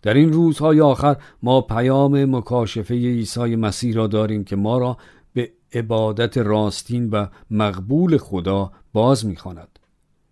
در 0.02 0.14
این 0.14 0.34
روزهای 0.34 0.82
آخر 0.82 1.16
ما 1.44 1.62
پیام 1.62 2.36
مکاشفه 2.36 2.96
عیسی 2.96 3.56
مسیح 3.56 3.96
را 3.96 4.08
داریم 4.08 4.44
که 4.44 4.56
ما 4.56 4.78
را 4.78 4.98
به 5.34 5.52
عبادت 5.74 6.38
راستین 6.38 7.10
و 7.10 7.26
مقبول 7.52 8.18
خدا 8.18 8.72
باز 8.94 9.26
می‌خواند. 9.26 9.80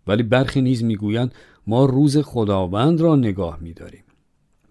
ولی 0.07 0.23
برخی 0.23 0.61
نیز 0.61 0.83
می‌گویند 0.83 1.33
ما 1.67 1.85
روز 1.85 2.17
خداوند 2.17 3.01
را 3.01 3.15
نگاه 3.15 3.57
میداریم. 3.61 4.03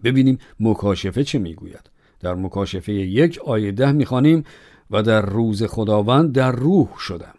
ببینیم 0.03 0.37
مکاشفه 0.59 1.23
چه 1.23 1.39
می‌گوید. 1.39 1.89
در 2.19 2.35
مکاشفه 2.35 2.93
یک 2.93 3.39
آیه 3.45 3.71
ده 3.71 3.91
می‌خوانیم 3.91 4.43
و 4.91 5.03
در 5.03 5.21
روز 5.21 5.63
خداوند 5.63 6.31
در 6.31 6.51
روح 6.51 6.87
شدم. 6.99 7.33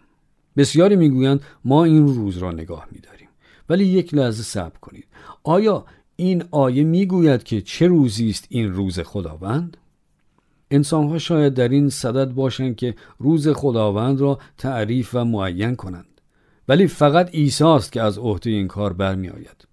بسیاری 0.57 0.97
می‌گویند 0.97 1.41
ما 1.65 1.85
این 1.85 2.07
روز 2.07 2.39
را 2.39 2.53
نگاه 2.53 2.89
میداریم. 2.93 3.29
ولی 3.69 3.85
یک 3.85 4.15
لحظه 4.15 4.43
صبر 4.43 4.79
کنید. 4.81 5.07
آیا 5.45 5.85
این 6.21 6.45
آیه 6.51 6.85
می‌گوید 6.85 7.43
که 7.43 7.61
چه 7.61 7.87
روزی 7.87 8.31
است 8.31 8.47
این 8.49 8.73
روز 8.73 9.01
خداوند 9.01 9.77
انسانها 10.71 11.19
شاید 11.19 11.55
در 11.55 11.69
این 11.69 11.89
صدد 11.89 12.33
باشند 12.33 12.77
که 12.77 12.95
روز 13.19 13.49
خداوند 13.49 14.21
را 14.21 14.39
تعریف 14.59 15.15
و 15.15 15.25
معین 15.25 15.77
کنند 15.77 16.21
ولی 16.69 16.87
فقط 16.87 17.31
عیسی 17.31 17.65
است 17.65 17.93
که 17.93 18.03
از 18.03 18.19
عهده 18.19 18.51
این 18.51 18.69
کار 18.69 18.93
برمی 18.93 19.29
آید. 19.29 19.67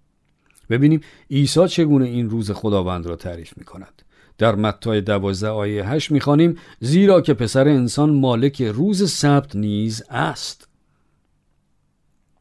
ببینیم 0.70 1.00
عیسی 1.30 1.68
چگونه 1.68 2.06
این 2.06 2.30
روز 2.30 2.50
خداوند 2.50 3.06
را 3.06 3.16
تعریف 3.16 3.58
می 3.58 3.64
کند. 3.64 4.02
در 4.38 4.54
متی 4.54 5.00
دوازده 5.00 5.48
آیه 5.48 5.88
هشت 5.88 6.10
می‌خوانیم 6.10 6.58
زیرا 6.80 7.20
که 7.20 7.34
پسر 7.34 7.68
انسان 7.68 8.10
مالک 8.10 8.62
روز 8.62 9.10
سبت 9.10 9.56
نیز 9.56 10.02
است. 10.10 10.68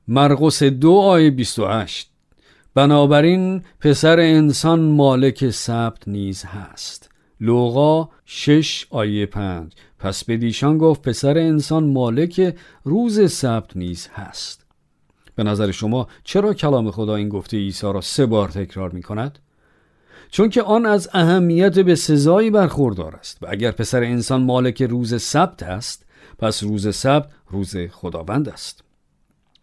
مرقس 0.07 0.63
دو 0.63 0.93
آیه 0.93 1.31
28 1.31 2.14
بنابراین 2.75 3.61
پسر 3.79 4.19
انسان 4.19 4.79
مالک 4.79 5.49
سبت 5.49 6.07
نیز 6.07 6.43
هست. 6.43 7.09
لوقا 7.41 8.09
6 8.25 8.87
آیه 8.89 9.25
5 9.25 9.71
پس 9.99 10.23
به 10.23 10.37
دیشان 10.37 10.77
گفت 10.77 11.01
پسر 11.01 11.37
انسان 11.37 11.83
مالک 11.83 12.55
روز 12.83 13.31
سبت 13.31 13.77
نیز 13.77 14.07
هست. 14.13 14.65
به 15.35 15.43
نظر 15.43 15.71
شما 15.71 16.07
چرا 16.23 16.53
کلام 16.53 16.91
خدا 16.91 17.15
این 17.15 17.29
گفته 17.29 17.57
عیسی 17.57 17.93
را 17.93 18.01
سه 18.01 18.25
بار 18.25 18.49
تکرار 18.49 18.89
می 18.89 19.03
کند؟ 19.03 19.39
چون 20.31 20.49
که 20.49 20.61
آن 20.61 20.85
از 20.85 21.09
اهمیت 21.13 21.79
به 21.79 21.95
سزایی 21.95 22.49
برخوردار 22.49 23.15
است 23.15 23.37
و 23.43 23.45
اگر 23.49 23.71
پسر 23.71 24.03
انسان 24.03 24.43
مالک 24.43 24.81
روز 24.81 25.21
سبت 25.21 25.63
است 25.63 26.05
پس 26.39 26.63
روز 26.63 26.95
سبت 26.95 27.29
روز 27.49 27.77
خداوند 27.77 28.49
است. 28.49 28.83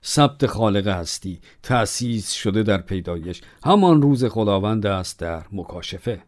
ثبت 0.04 0.46
خالق 0.46 0.86
هستی 0.86 1.40
تأسیس 1.62 2.32
شده 2.32 2.62
در 2.62 2.78
پیدایش. 2.78 3.40
همان 3.64 4.02
روز 4.02 4.24
خداوند 4.24 4.86
است 4.86 5.18
در 5.18 5.42
مکاشفه. 5.52 6.22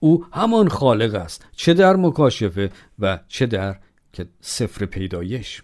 او 0.00 0.24
همان 0.32 0.68
خالق 0.68 1.14
است 1.14 1.46
چه 1.56 1.74
در 1.74 1.96
مکاشفه 1.96 2.70
و 2.98 3.18
چه 3.28 3.46
در 3.46 3.76
که 4.12 4.26
سفر 4.40 4.86
پیدایش. 4.86 5.62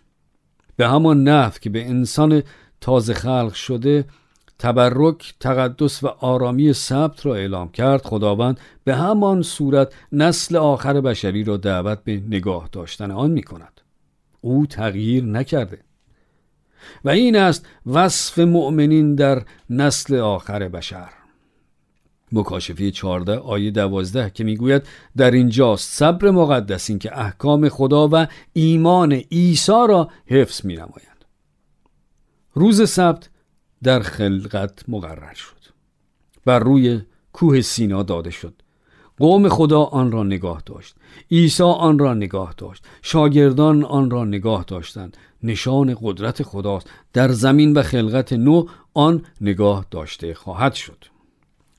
به 0.77 0.89
همان 0.89 1.25
نحو 1.25 1.53
که 1.61 1.71
به 1.71 1.89
انسان 1.89 2.43
تازه 2.81 3.15
خلق 3.15 3.53
شده 3.53 4.05
تبرک 4.59 5.35
تقدس 5.41 6.05
و 6.05 6.07
آرامی 6.07 6.73
ثبت 6.73 7.27
را 7.27 7.35
اعلام 7.35 7.69
کرد. 7.69 8.03
خداوند 8.03 8.61
به 8.85 8.97
همان 8.97 9.43
صورت 9.43 9.93
نسل 10.13 10.57
آخر 10.57 11.01
بشری 11.01 11.45
را 11.45 11.57
دعوت 11.57 12.05
به 12.05 12.23
نگاه 12.29 12.69
داشتن 12.73 13.11
آن 13.11 13.31
می 13.31 13.43
کند 13.43 13.81
او 14.41 14.67
تغییر 14.67 15.25
نکرده. 15.25 15.79
و 17.05 17.11
این 17.11 17.37
است 17.37 17.67
وصف 17.87 18.39
مؤمنین 18.39 19.15
در 19.15 19.43
نسل 19.71 20.17
آخر 20.17 20.69
بشر. 20.69 21.09
مکاشفه 22.33 22.91
14 22.91 23.39
آیه 23.39 23.71
12 23.71 24.31
که 24.31 24.45
می‌گوید 24.45 24.83
در 25.17 25.31
اینجاست 25.31 25.93
صبر 25.93 26.31
مقدس 26.31 26.91
این 26.91 26.99
که 26.99 27.19
احکام 27.19 27.69
خدا 27.69 28.09
و 28.13 28.27
ایمان 28.53 29.13
عیسی 29.13 29.73
را 29.73 30.11
حفظ 30.27 30.65
می 30.65 30.75
نماید. 30.75 31.27
روز 32.55 32.91
سبت 32.91 33.31
در 33.83 34.01
خلقت 34.01 34.89
مقرر 34.89 35.35
شد. 35.35 35.57
بر 36.45 36.59
روی 36.59 37.01
کوه 37.33 37.61
سینا 37.61 38.03
داده 38.03 38.31
شد. 38.31 38.63
قوم 39.21 39.49
خدا 39.49 39.83
آن 39.83 40.13
را 40.13 40.23
نگاه 40.23 40.63
داشت. 40.67 40.97
عیسی 41.31 41.63
آن 41.63 41.99
را 41.99 42.15
نگاه 42.15 42.55
داشت. 42.57 42.85
شاگردان 43.03 43.85
آن 43.85 44.11
را 44.11 44.25
نگاه 44.25 44.65
داشتند. 44.67 45.17
نشان 45.43 45.97
قدرت 46.03 46.43
خداست. 46.43 46.91
در 47.13 47.29
زمین 47.29 47.73
و 47.73 47.83
خلقت 47.83 48.33
نو 48.33 48.67
آن 48.95 49.23
نگاه 49.41 49.87
داشته 49.91 50.35
خواهد 50.35 50.75
شد. 50.75 51.05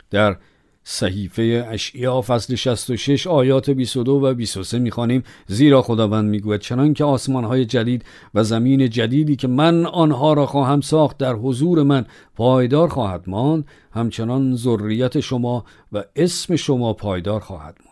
در 0.10 0.38
صحیفه 0.84 1.68
اشعیا 1.70 2.22
فصل 2.22 2.56
66 2.56 3.28
آیات 3.28 3.70
22 3.70 4.12
و 4.12 4.34
23 4.34 4.80
می‌خوانیم. 4.80 5.24
زیرا 5.48 5.82
خداوند 5.82 6.30
می‌گوید 6.30 6.62
چنان 6.62 6.94
که 6.94 7.04
آسمان 7.04 7.44
های 7.44 7.66
جدید 7.66 8.06
و 8.34 8.44
زمین 8.44 8.90
جدیدی 8.90 9.36
که 9.36 9.48
من 9.48 9.86
آنها 9.86 10.34
را 10.34 10.46
خواهم 10.46 10.82
ساخت 10.82 11.18
در 11.18 11.34
حضور 11.34 11.84
من 11.84 12.06
پایدار 12.36 12.88
خواهد 12.88 13.24
ماند 13.28 13.66
همچنان 13.92 14.56
ذریت 14.56 15.20
شما 15.20 15.66
و 15.92 16.04
اسم 16.16 16.56
شما 16.56 16.94
پایدار 16.94 17.40
خواهد 17.40 17.78
ماند. 17.86 17.92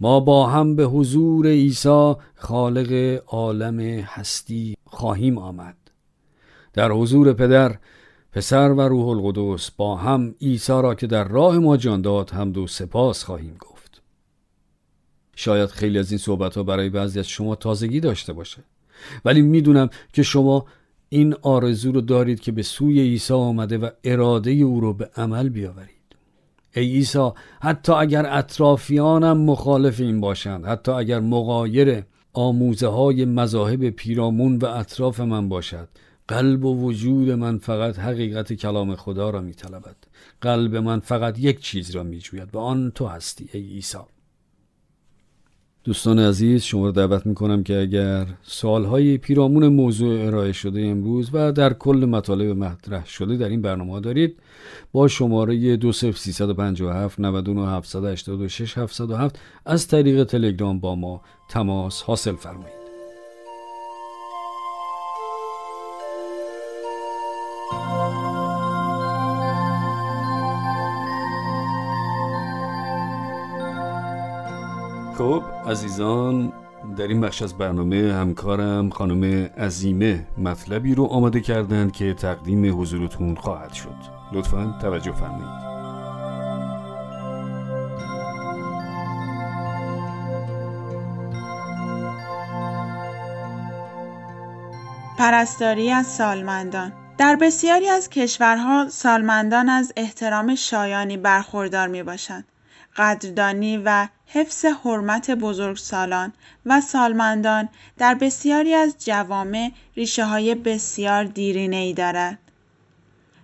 ما 0.00 0.20
با 0.20 0.46
هم 0.46 0.76
به 0.76 0.84
حضور 0.84 1.46
عیسی 1.46 2.14
خالق 2.34 3.20
عالم 3.26 3.80
هستی 3.80 4.74
خواهیم 4.86 5.38
آمد. 5.38 5.76
در 6.72 6.90
حضور 6.90 7.32
پدر 7.32 7.78
پسر 8.34 8.72
و 8.72 8.80
روح 8.80 9.08
القدس 9.08 9.70
با 9.70 9.96
هم 9.96 10.34
عیسی 10.42 10.72
را 10.72 10.94
که 10.94 11.06
در 11.06 11.28
راه 11.28 11.58
ما 11.58 11.76
جان 11.76 12.02
داد 12.02 12.30
هم 12.30 12.52
دو 12.52 12.66
سپاس 12.66 13.24
خواهیم 13.24 13.56
گفت. 13.60 14.02
شاید 15.36 15.68
خیلی 15.68 15.98
از 15.98 16.10
این 16.10 16.18
صحبت 16.18 16.56
ها 16.56 16.62
برای 16.62 16.90
بعضی 16.90 17.18
از 17.18 17.28
شما 17.28 17.54
تازگی 17.54 18.00
داشته 18.00 18.32
باشه. 18.32 18.64
ولی 19.24 19.42
می‌دونم 19.42 19.88
که 20.12 20.22
شما 20.22 20.64
این 21.08 21.34
آرزو 21.42 21.92
رو 21.92 22.00
دارید 22.00 22.40
که 22.40 22.52
به 22.52 22.62
سوی 22.62 23.00
عیسی 23.00 23.34
آمده 23.34 23.78
و 23.78 23.90
اراده 24.04 24.50
او 24.50 24.80
رو 24.80 24.92
به 24.92 25.10
عمل 25.16 25.48
بیاورید. 25.48 25.90
ای 26.76 26.84
عیسی 26.84 27.30
حتی 27.60 27.92
اگر 27.92 28.26
اطرافیانم 28.38 29.38
مخالف 29.38 30.00
این 30.00 30.20
باشند 30.20 30.66
حتی 30.66 30.92
اگر 30.92 31.20
مقایر 31.20 32.02
آموزه 32.32 32.86
های 32.88 33.24
مذاهب 33.24 33.90
پیرامون 33.90 34.56
و 34.58 34.66
اطراف 34.66 35.20
من 35.20 35.48
باشد 35.48 35.88
قلب 36.28 36.64
و 36.64 36.80
وجود 36.80 37.30
من 37.30 37.58
فقط 37.58 37.98
حقیقت 37.98 38.52
کلام 38.52 38.96
خدا 38.96 39.30
را 39.30 39.40
می 39.40 39.54
طلبد. 39.54 39.96
قلب 40.40 40.76
من 40.76 41.00
فقط 41.00 41.38
یک 41.38 41.60
چیز 41.60 41.90
را 41.90 42.02
می 42.02 42.18
جوید 42.18 42.54
و 42.54 42.58
آن 42.58 42.90
تو 42.90 43.06
هستی 43.06 43.48
ای 43.52 43.60
عیسی 43.60 43.98
دوستان 45.84 46.18
عزیز 46.18 46.62
شما 46.62 46.84
را 46.86 46.90
دعوت 46.90 47.26
می 47.26 47.34
کنم 47.34 47.62
که 47.62 47.80
اگر 47.80 48.26
سوالهای 48.42 49.18
پیرامون 49.18 49.68
موضوع 49.68 50.26
ارائه 50.26 50.52
شده 50.52 50.80
امروز 50.80 51.30
و 51.32 51.52
در 51.52 51.72
کل 51.72 52.06
مطالب 52.10 52.56
مطرح 52.56 53.06
شده 53.06 53.36
در 53.36 53.48
این 53.48 53.62
برنامه 53.62 54.00
دارید 54.00 54.38
با 54.92 55.08
شماره 55.08 55.76
20357 55.76 57.20
99 57.20 57.68
786 57.68 58.78
707 58.78 59.38
از 59.64 59.88
طریق 59.88 60.24
تلگرام 60.24 60.80
با 60.80 60.94
ما 60.94 61.22
تماس 61.48 62.02
حاصل 62.02 62.36
فرمایید 62.36 62.83
خب 75.24 75.42
عزیزان 75.66 76.52
در 76.96 77.06
این 77.06 77.20
بخش 77.20 77.42
از 77.42 77.58
برنامه 77.58 78.12
همکارم 78.12 78.90
خانم 78.90 79.50
عزیمه 79.58 80.26
مطلبی 80.38 80.94
رو 80.94 81.04
آماده 81.04 81.40
کردند 81.40 81.92
که 81.92 82.14
تقدیم 82.14 82.80
حضورتون 82.80 83.34
خواهد 83.34 83.72
شد. 83.72 83.94
لطفا 84.32 84.78
توجه 84.82 85.12
فرمایید. 85.12 85.64
پرستاری 95.18 95.90
از 95.90 96.06
سالمندان. 96.06 96.92
در 97.18 97.36
بسیاری 97.36 97.88
از 97.88 98.08
کشورها 98.08 98.88
سالمندان 98.88 99.68
از 99.68 99.92
احترام 99.96 100.54
شایانی 100.54 101.16
برخوردار 101.16 101.88
می 101.88 102.02
باشند. 102.02 102.44
قدردانی 102.96 103.76
و 103.76 104.08
حفظ 104.26 104.64
حرمت 104.64 105.30
بزرگسالان 105.30 106.32
و 106.66 106.80
سالمندان 106.80 107.68
در 107.98 108.14
بسیاری 108.14 108.74
از 108.74 108.94
جوامع 108.98 109.70
های 110.18 110.54
بسیار 110.54 111.30
ای 111.36 111.92
دارد. 111.92 112.38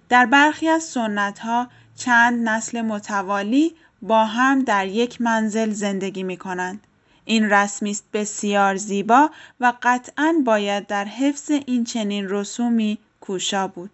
در 0.08 0.26
برخی 0.26 0.68
از 0.68 0.82
سنت‌ها 0.82 1.68
چند 1.96 2.48
نسل 2.48 2.80
متوالی 2.80 3.74
با 4.02 4.24
هم 4.24 4.62
در 4.62 4.86
یک 4.86 5.20
منزل 5.20 5.70
زندگی 5.70 6.22
می 6.22 6.36
کنند. 6.36 6.86
این 7.24 7.50
رسمی 7.50 7.90
است 7.90 8.04
بسیار 8.12 8.76
زیبا 8.76 9.30
و 9.60 9.72
قطعا 9.82 10.34
باید 10.44 10.86
در 10.86 11.04
حفظ 11.04 11.50
این 11.50 11.84
چنین 11.84 12.28
رسومی 12.28 12.98
کوشا 13.20 13.68
بود. 13.68 13.90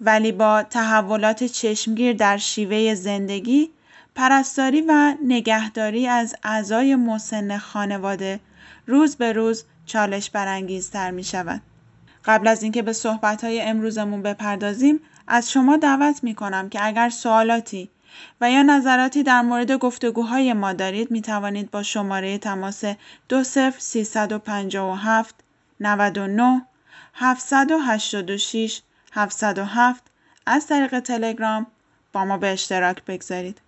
ولی 0.00 0.32
با 0.32 0.62
تحولات 0.62 1.44
چشمگیر 1.44 2.12
در 2.12 2.36
شیوه 2.36 2.94
زندگی 2.94 3.70
پرستاری 4.14 4.80
و 4.80 5.14
نگهداری 5.24 6.06
از 6.06 6.36
اعضای 6.42 6.96
مسن 6.96 7.58
خانواده 7.58 8.40
روز 8.86 9.16
به 9.16 9.32
روز 9.32 9.64
چالش 9.86 10.30
برانگیزتر 10.30 11.10
می 11.10 11.24
شود. 11.24 11.60
قبل 12.24 12.48
از 12.48 12.62
اینکه 12.62 12.82
به 12.82 12.92
صحبت 12.92 13.44
های 13.44 13.60
امروزمون 13.60 14.22
بپردازیم 14.22 15.00
از 15.26 15.52
شما 15.52 15.76
دعوت 15.76 16.24
می 16.24 16.34
کنم 16.34 16.68
که 16.68 16.86
اگر 16.86 17.10
سوالاتی 17.10 17.90
و 18.40 18.50
یا 18.50 18.62
نظراتی 18.62 19.22
در 19.22 19.42
مورد 19.42 19.72
گفتگوهای 19.72 20.52
ما 20.52 20.72
دارید 20.72 21.10
می 21.10 21.22
توانید 21.22 21.70
با 21.70 21.82
شماره 21.82 22.38
تماس 22.38 22.84
20357 23.28 25.34
99 25.80 26.62
786 27.14 28.82
707 29.12 30.02
از 30.46 30.66
طریق 30.66 31.00
تلگرام 31.00 31.66
با 32.12 32.24
ما 32.24 32.38
به 32.38 32.52
اشتراک 32.52 33.04
بگذارید. 33.04 33.60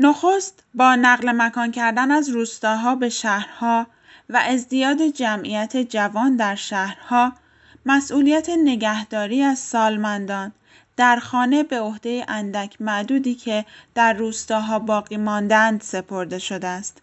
نخست 0.00 0.64
با 0.74 0.94
نقل 0.94 1.32
مکان 1.32 1.70
کردن 1.70 2.10
از 2.10 2.28
روستاها 2.28 2.94
به 2.94 3.08
شهرها 3.08 3.86
و 4.30 4.42
ازدیاد 4.48 5.02
جمعیت 5.02 5.76
جوان 5.76 6.36
در 6.36 6.54
شهرها 6.54 7.32
مسئولیت 7.86 8.48
نگهداری 8.64 9.42
از 9.42 9.58
سالمندان 9.58 10.52
در 10.96 11.18
خانه 11.18 11.62
به 11.62 11.80
عهده 11.80 12.24
اندک 12.28 12.82
معدودی 12.82 13.34
که 13.34 13.64
در 13.94 14.12
روستاها 14.12 14.78
باقی 14.78 15.16
ماندند 15.16 15.80
سپرده 15.80 16.38
شده 16.38 16.66
است. 16.66 17.02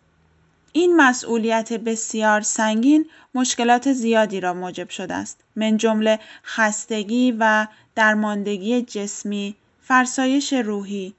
این 0.74 0.96
مسئولیت 0.96 1.74
بسیار 1.74 2.42
سنگین 2.42 3.06
مشکلات 3.36 3.94
زیادی 3.94 4.40
را 4.40 4.54
موجب 4.54 4.90
شده 4.90 5.14
است. 5.14 5.40
من 5.56 5.78
جمله 5.78 6.20
خستگی 6.44 7.36
و 7.40 7.68
درماندگی 7.96 8.82
جسمی، 8.82 9.56
فرسایش 9.82 10.54
روحی، 10.54 11.14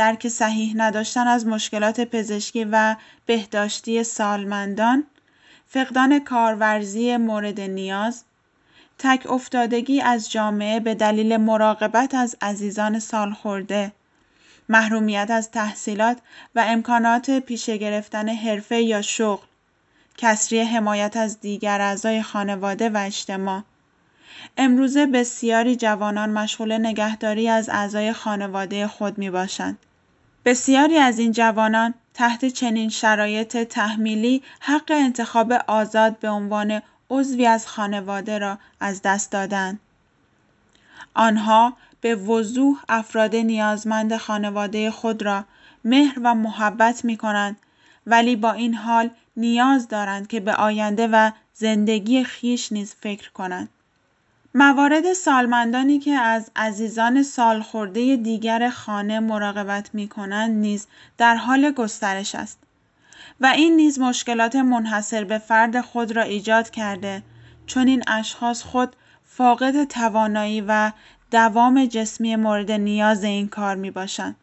درک 0.00 0.28
صحیح 0.28 0.72
نداشتن 0.76 1.26
از 1.26 1.46
مشکلات 1.46 2.00
پزشکی 2.00 2.64
و 2.64 2.96
بهداشتی 3.26 4.04
سالمندان، 4.04 5.04
فقدان 5.68 6.18
کارورزی 6.18 7.16
مورد 7.16 7.60
نیاز، 7.60 8.24
تک 8.98 9.30
افتادگی 9.30 10.00
از 10.00 10.30
جامعه 10.30 10.80
به 10.80 10.94
دلیل 10.94 11.36
مراقبت 11.36 12.14
از 12.14 12.36
عزیزان 12.42 12.98
سالخورده، 12.98 13.92
محرومیت 14.68 15.30
از 15.30 15.50
تحصیلات 15.50 16.18
و 16.54 16.64
امکانات 16.68 17.30
پیشه 17.30 17.76
گرفتن 17.76 18.28
حرفه 18.28 18.82
یا 18.82 19.02
شغل، 19.02 19.46
کسری 20.16 20.60
حمایت 20.60 21.16
از 21.16 21.40
دیگر 21.40 21.80
اعضای 21.80 22.22
خانواده 22.22 22.88
و 22.88 22.96
اجتماع، 22.96 23.62
امروزه 24.56 25.06
بسیاری 25.06 25.76
جوانان 25.76 26.30
مشغول 26.30 26.78
نگهداری 26.78 27.48
از 27.48 27.68
اعضای 27.68 28.12
خانواده 28.12 28.86
خود 28.86 29.18
می 29.18 29.30
باشند. 29.30 29.78
بسیاری 30.44 30.98
از 30.98 31.18
این 31.18 31.32
جوانان 31.32 31.94
تحت 32.14 32.44
چنین 32.44 32.88
شرایط 32.88 33.56
تحمیلی 33.56 34.42
حق 34.60 34.90
انتخاب 34.90 35.52
آزاد 35.52 36.18
به 36.18 36.28
عنوان 36.30 36.82
عضوی 37.10 37.46
از 37.46 37.66
خانواده 37.66 38.38
را 38.38 38.58
از 38.80 39.02
دست 39.02 39.32
دادند. 39.32 39.80
آنها 41.14 41.72
به 42.00 42.14
وضوح 42.14 42.82
افراد 42.88 43.36
نیازمند 43.36 44.16
خانواده 44.16 44.90
خود 44.90 45.22
را 45.22 45.44
مهر 45.84 46.18
و 46.24 46.34
محبت 46.34 47.04
می 47.04 47.16
کنند 47.16 47.56
ولی 48.06 48.36
با 48.36 48.52
این 48.52 48.74
حال 48.74 49.10
نیاز 49.36 49.88
دارند 49.88 50.26
که 50.26 50.40
به 50.40 50.54
آینده 50.54 51.08
و 51.12 51.30
زندگی 51.54 52.24
خیش 52.24 52.72
نیز 52.72 52.94
فکر 52.94 53.32
کنند. 53.32 53.68
موارد 54.54 55.12
سالمندانی 55.12 55.98
که 55.98 56.12
از 56.12 56.50
عزیزان 56.56 57.22
سالخورده 57.22 58.16
دیگر 58.16 58.70
خانه 58.70 59.20
مراقبت 59.20 59.90
می 59.94 60.08
کنند 60.08 60.50
نیز 60.50 60.86
در 61.18 61.34
حال 61.36 61.70
گسترش 61.70 62.34
است 62.34 62.58
و 63.40 63.46
این 63.46 63.76
نیز 63.76 63.98
مشکلات 64.00 64.56
منحصر 64.56 65.24
به 65.24 65.38
فرد 65.38 65.80
خود 65.80 66.12
را 66.12 66.22
ایجاد 66.22 66.70
کرده 66.70 67.22
چون 67.66 67.88
این 67.88 68.02
اشخاص 68.06 68.62
خود 68.62 68.96
فاقد 69.24 69.84
توانایی 69.84 70.60
و 70.60 70.92
دوام 71.30 71.86
جسمی 71.86 72.36
مورد 72.36 72.70
نیاز 72.70 73.24
این 73.24 73.48
کار 73.48 73.76
می 73.76 73.90
باشند 73.90 74.36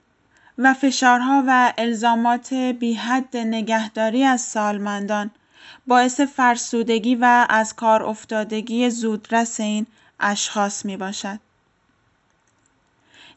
و 0.58 0.74
فشارها 0.74 1.44
و 1.48 1.74
الزامات 1.78 2.54
حد 3.00 3.38
نگهداری 3.38 4.24
از 4.24 4.42
سالمندان 4.42 5.32
باعث 5.88 6.22
فرسودگی 6.22 7.16
و 7.16 7.46
از 7.50 7.76
کار 7.76 8.04
افتادگی 8.04 8.90
زودرس 8.90 9.60
این 9.60 9.86
اشخاص 10.20 10.86
می 10.86 10.98
باشد. 10.98 11.40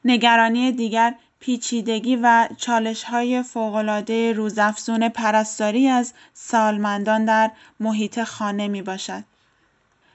نگرانی 0.04 0.72
دیگر 0.72 1.14
پیچیدگی 1.40 2.16
و 2.16 2.48
چالش 2.56 3.02
های 3.02 3.42
فوقلاده 3.42 4.32
روزافزون 4.32 5.08
پرستاری 5.08 5.88
از 5.88 6.12
سالمندان 6.34 7.24
در 7.24 7.50
محیط 7.80 8.22
خانه 8.22 8.68
می 8.68 8.82
باشد. 8.82 9.24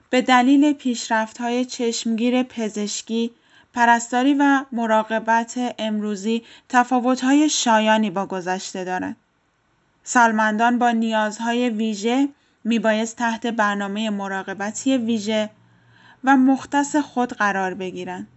به 0.10 0.22
دلیل 0.22 0.74
پیشرفت 0.74 1.38
های 1.38 1.66
چشمگیر 1.66 2.44
پزشکی، 2.44 3.32
پرستاری 3.74 4.34
و 4.34 4.66
مراقبت 4.72 5.76
امروزی 5.80 6.44
تفاوت 6.70 7.24
های 7.24 7.50
شایانی 7.50 8.10
با 8.10 8.26
گذشته 8.26 8.84
دارد. 8.84 9.16
سالمندان 10.08 10.80
با 10.80 10.92
نیازهای 10.92 11.70
ویژه 11.70 12.30
میبایست 12.64 13.18
تحت 13.18 13.48
برنامه 13.48 14.10
مراقبتی 14.10 14.98
ویژه 14.98 15.50
و 16.24 16.38
مختص 16.38 16.96
خود 16.96 17.34
قرار 17.34 17.74
بگیرند. 17.74 18.28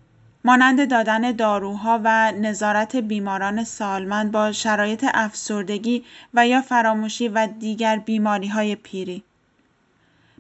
مانند 0.44 0.90
دادن 0.90 1.32
داروها 1.32 2.00
و 2.04 2.32
نظارت 2.32 2.96
بیماران 2.96 3.64
سالمند 3.64 4.32
با 4.32 4.52
شرایط 4.52 5.06
افسردگی 5.14 6.04
و 6.34 6.46
یا 6.46 6.60
فراموشی 6.62 7.28
و 7.28 7.46
دیگر 7.46 7.96
بیماری 7.96 8.48
های 8.48 8.76
پیری. 8.76 9.22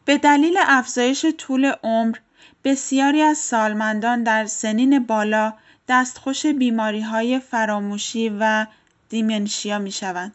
به 0.04 0.18
دلیل 0.18 0.56
افزایش 0.66 1.26
طول 1.38 1.72
عمر 1.82 2.16
بسیاری 2.64 3.22
از 3.22 3.38
سالمندان 3.38 4.22
در 4.22 4.46
سنین 4.46 4.98
بالا 4.98 5.52
دستخوش 5.88 6.46
بیماری 6.46 7.00
های 7.00 7.38
فراموشی 7.38 8.36
و 8.40 8.66
دیمنشیا 9.08 9.78
می 9.78 9.92
شوند. 9.92 10.32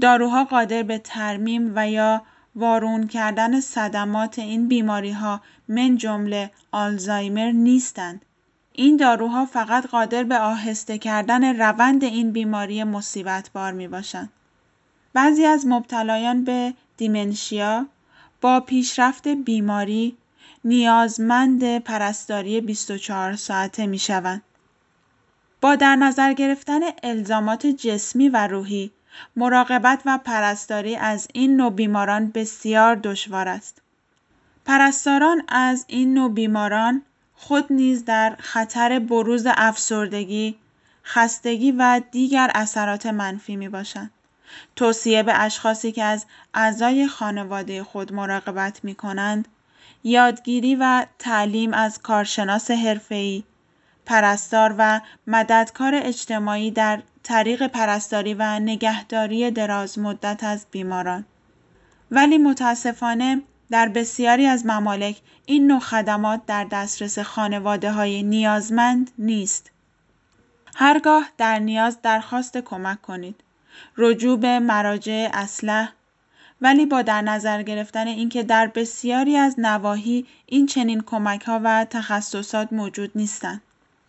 داروها 0.00 0.44
قادر 0.44 0.82
به 0.82 0.98
ترمیم 0.98 1.72
و 1.74 1.90
یا 1.90 2.22
وارون 2.54 3.06
کردن 3.06 3.60
صدمات 3.60 4.38
این 4.38 4.68
بیماری 4.68 5.10
ها 5.10 5.40
من 5.68 5.96
جمله 5.96 6.50
آلزایمر 6.72 7.50
نیستند. 7.50 8.24
این 8.72 8.96
داروها 8.96 9.46
فقط 9.46 9.86
قادر 9.86 10.24
به 10.24 10.38
آهسته 10.38 10.98
کردن 10.98 11.60
روند 11.60 12.04
این 12.04 12.32
بیماری 12.32 12.84
مصیبت 12.84 13.50
بار 13.50 13.72
می 13.72 13.88
باشند. 13.88 14.28
بعضی 15.12 15.44
از 15.44 15.66
مبتلایان 15.66 16.44
به 16.44 16.74
دیمنشیا 16.96 17.86
با 18.40 18.60
پیشرفت 18.60 19.28
بیماری 19.28 20.16
نیازمند 20.64 21.78
پرستاری 21.78 22.60
24 22.60 23.36
ساعته 23.36 23.86
می 23.86 23.98
شوند. 23.98 24.42
با 25.60 25.76
در 25.76 25.96
نظر 25.96 26.32
گرفتن 26.32 26.80
الزامات 27.02 27.66
جسمی 27.66 28.28
و 28.28 28.46
روحی 28.46 28.90
مراقبت 29.36 30.02
و 30.06 30.18
پرستاری 30.18 30.96
از 30.96 31.28
این 31.32 31.56
نوع 31.56 31.72
بیماران 31.72 32.30
بسیار 32.30 32.94
دشوار 32.94 33.48
است. 33.48 33.82
پرستاران 34.64 35.42
از 35.48 35.84
این 35.88 36.14
نوع 36.14 36.32
بیماران 36.32 37.02
خود 37.34 37.72
نیز 37.72 38.04
در 38.04 38.36
خطر 38.38 38.98
بروز 38.98 39.46
افسردگی، 39.46 40.56
خستگی 41.04 41.72
و 41.72 42.00
دیگر 42.10 42.50
اثرات 42.54 43.06
منفی 43.06 43.56
می 43.56 43.68
باشند. 43.68 44.10
توصیه 44.76 45.22
به 45.22 45.40
اشخاصی 45.40 45.92
که 45.92 46.04
از 46.04 46.26
اعضای 46.54 47.08
خانواده 47.08 47.84
خود 47.84 48.12
مراقبت 48.12 48.84
می 48.84 48.94
کنند، 48.94 49.48
یادگیری 50.04 50.74
و 50.74 51.06
تعلیم 51.18 51.74
از 51.74 52.02
کارشناس 52.02 52.70
حرفه‌ای، 52.70 53.44
پرستار 54.06 54.74
و 54.78 55.00
مددکار 55.26 55.94
اجتماعی 55.94 56.70
در 56.70 57.02
طریق 57.22 57.66
پرستاری 57.66 58.34
و 58.34 58.58
نگهداری 58.58 59.50
دراز 59.50 59.98
مدت 59.98 60.44
از 60.44 60.66
بیماران. 60.70 61.24
ولی 62.10 62.38
متاسفانه 62.38 63.42
در 63.70 63.88
بسیاری 63.88 64.46
از 64.46 64.66
ممالک 64.66 65.20
این 65.46 65.66
نوع 65.66 65.80
خدمات 65.80 66.46
در 66.46 66.64
دسترس 66.64 67.18
خانواده 67.18 67.92
های 67.92 68.22
نیازمند 68.22 69.10
نیست. 69.18 69.70
هرگاه 70.76 71.28
در 71.38 71.58
نیاز 71.58 72.02
درخواست 72.02 72.58
کمک 72.58 73.02
کنید. 73.02 73.40
رجوع 73.96 74.38
به 74.38 74.58
مراجع 74.58 75.30
اسلح 75.32 75.92
ولی 76.60 76.86
با 76.86 77.02
در 77.02 77.22
نظر 77.22 77.62
گرفتن 77.62 78.06
اینکه 78.06 78.42
در 78.42 78.66
بسیاری 78.66 79.36
از 79.36 79.60
نواحی 79.60 80.26
این 80.46 80.66
چنین 80.66 81.00
کمک 81.00 81.42
ها 81.42 81.60
و 81.64 81.84
تخصصات 81.90 82.72
موجود 82.72 83.10
نیستند. 83.14 83.60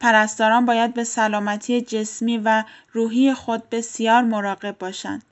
پرستاران 0.03 0.65
باید 0.65 0.93
به 0.93 1.03
سلامتی 1.03 1.81
جسمی 1.81 2.37
و 2.37 2.63
روحی 2.91 3.33
خود 3.33 3.69
بسیار 3.69 4.21
مراقب 4.21 4.77
باشند 4.77 5.23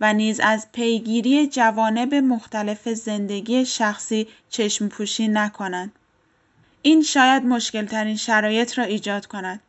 و 0.00 0.12
نیز 0.12 0.40
از 0.40 0.66
پیگیری 0.72 1.46
جوانب 1.46 2.14
مختلف 2.14 2.88
زندگی 2.88 3.66
شخصی 3.66 4.28
چشم 4.50 4.88
پوشی 4.88 5.28
نکنند. 5.28 5.92
این 6.82 7.02
شاید 7.02 7.44
مشکل 7.44 7.86
ترین 7.86 8.16
شرایط 8.16 8.78
را 8.78 8.84
ایجاد 8.84 9.26
کند. 9.26 9.60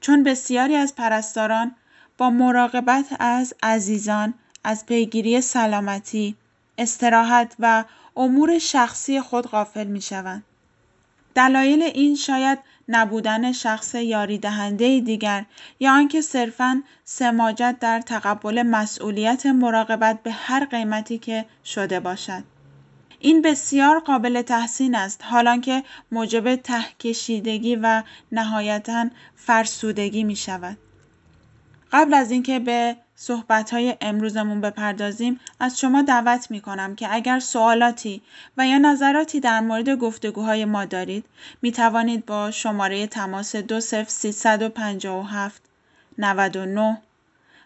چون 0.00 0.24
بسیاری 0.24 0.76
از 0.76 0.94
پرستاران 0.94 1.74
با 2.18 2.30
مراقبت 2.30 3.06
از 3.20 3.54
عزیزان 3.62 4.34
از 4.64 4.86
پیگیری 4.86 5.40
سلامتی، 5.40 6.36
استراحت 6.78 7.54
و 7.58 7.84
امور 8.16 8.58
شخصی 8.58 9.20
خود 9.20 9.46
غافل 9.46 9.86
می 9.86 10.00
شوند. 10.00 10.44
دلایل 11.34 11.82
این 11.82 12.16
شاید 12.16 12.58
نبودن 12.90 13.52
شخص 13.52 13.94
یاری 13.94 14.38
دهنده 14.38 15.00
دیگر 15.00 15.44
یا 15.80 15.92
آنکه 15.92 16.20
صرفاً 16.20 16.82
سماجت 17.04 17.76
در 17.80 18.00
تقبل 18.00 18.62
مسئولیت 18.62 19.46
مراقبت 19.46 20.22
به 20.22 20.32
هر 20.32 20.64
قیمتی 20.64 21.18
که 21.18 21.44
شده 21.64 22.00
باشد. 22.00 22.42
این 23.18 23.42
بسیار 23.42 23.98
قابل 24.00 24.42
تحسین 24.42 24.94
است 24.94 25.24
حالانکه 25.24 25.82
موجب 26.12 26.56
تهکشیدگی 26.56 27.76
و 27.76 28.02
نهایتا 28.32 29.06
فرسودگی 29.36 30.24
می 30.24 30.36
شود. 30.36 30.78
قبل 31.92 32.14
از 32.14 32.30
اینکه 32.30 32.58
به 32.58 32.96
های 33.72 33.96
امروزمون 34.00 34.60
بپردازیم 34.60 35.40
از 35.60 35.80
شما 35.80 36.02
دعوت 36.02 36.50
می 36.50 36.60
کنم 36.60 36.94
که 36.94 37.14
اگر 37.14 37.40
سوالاتی 37.40 38.22
و 38.56 38.66
یا 38.66 38.78
نظراتی 38.78 39.40
در 39.40 39.60
مورد 39.60 39.90
گفتگوهای 39.90 40.64
ما 40.64 40.84
دارید 40.84 41.24
می 41.62 41.72
توانید 41.72 42.26
با 42.26 42.50
شماره 42.50 43.06
تماس 43.06 43.56
20357 43.56 45.62
99 46.18 46.98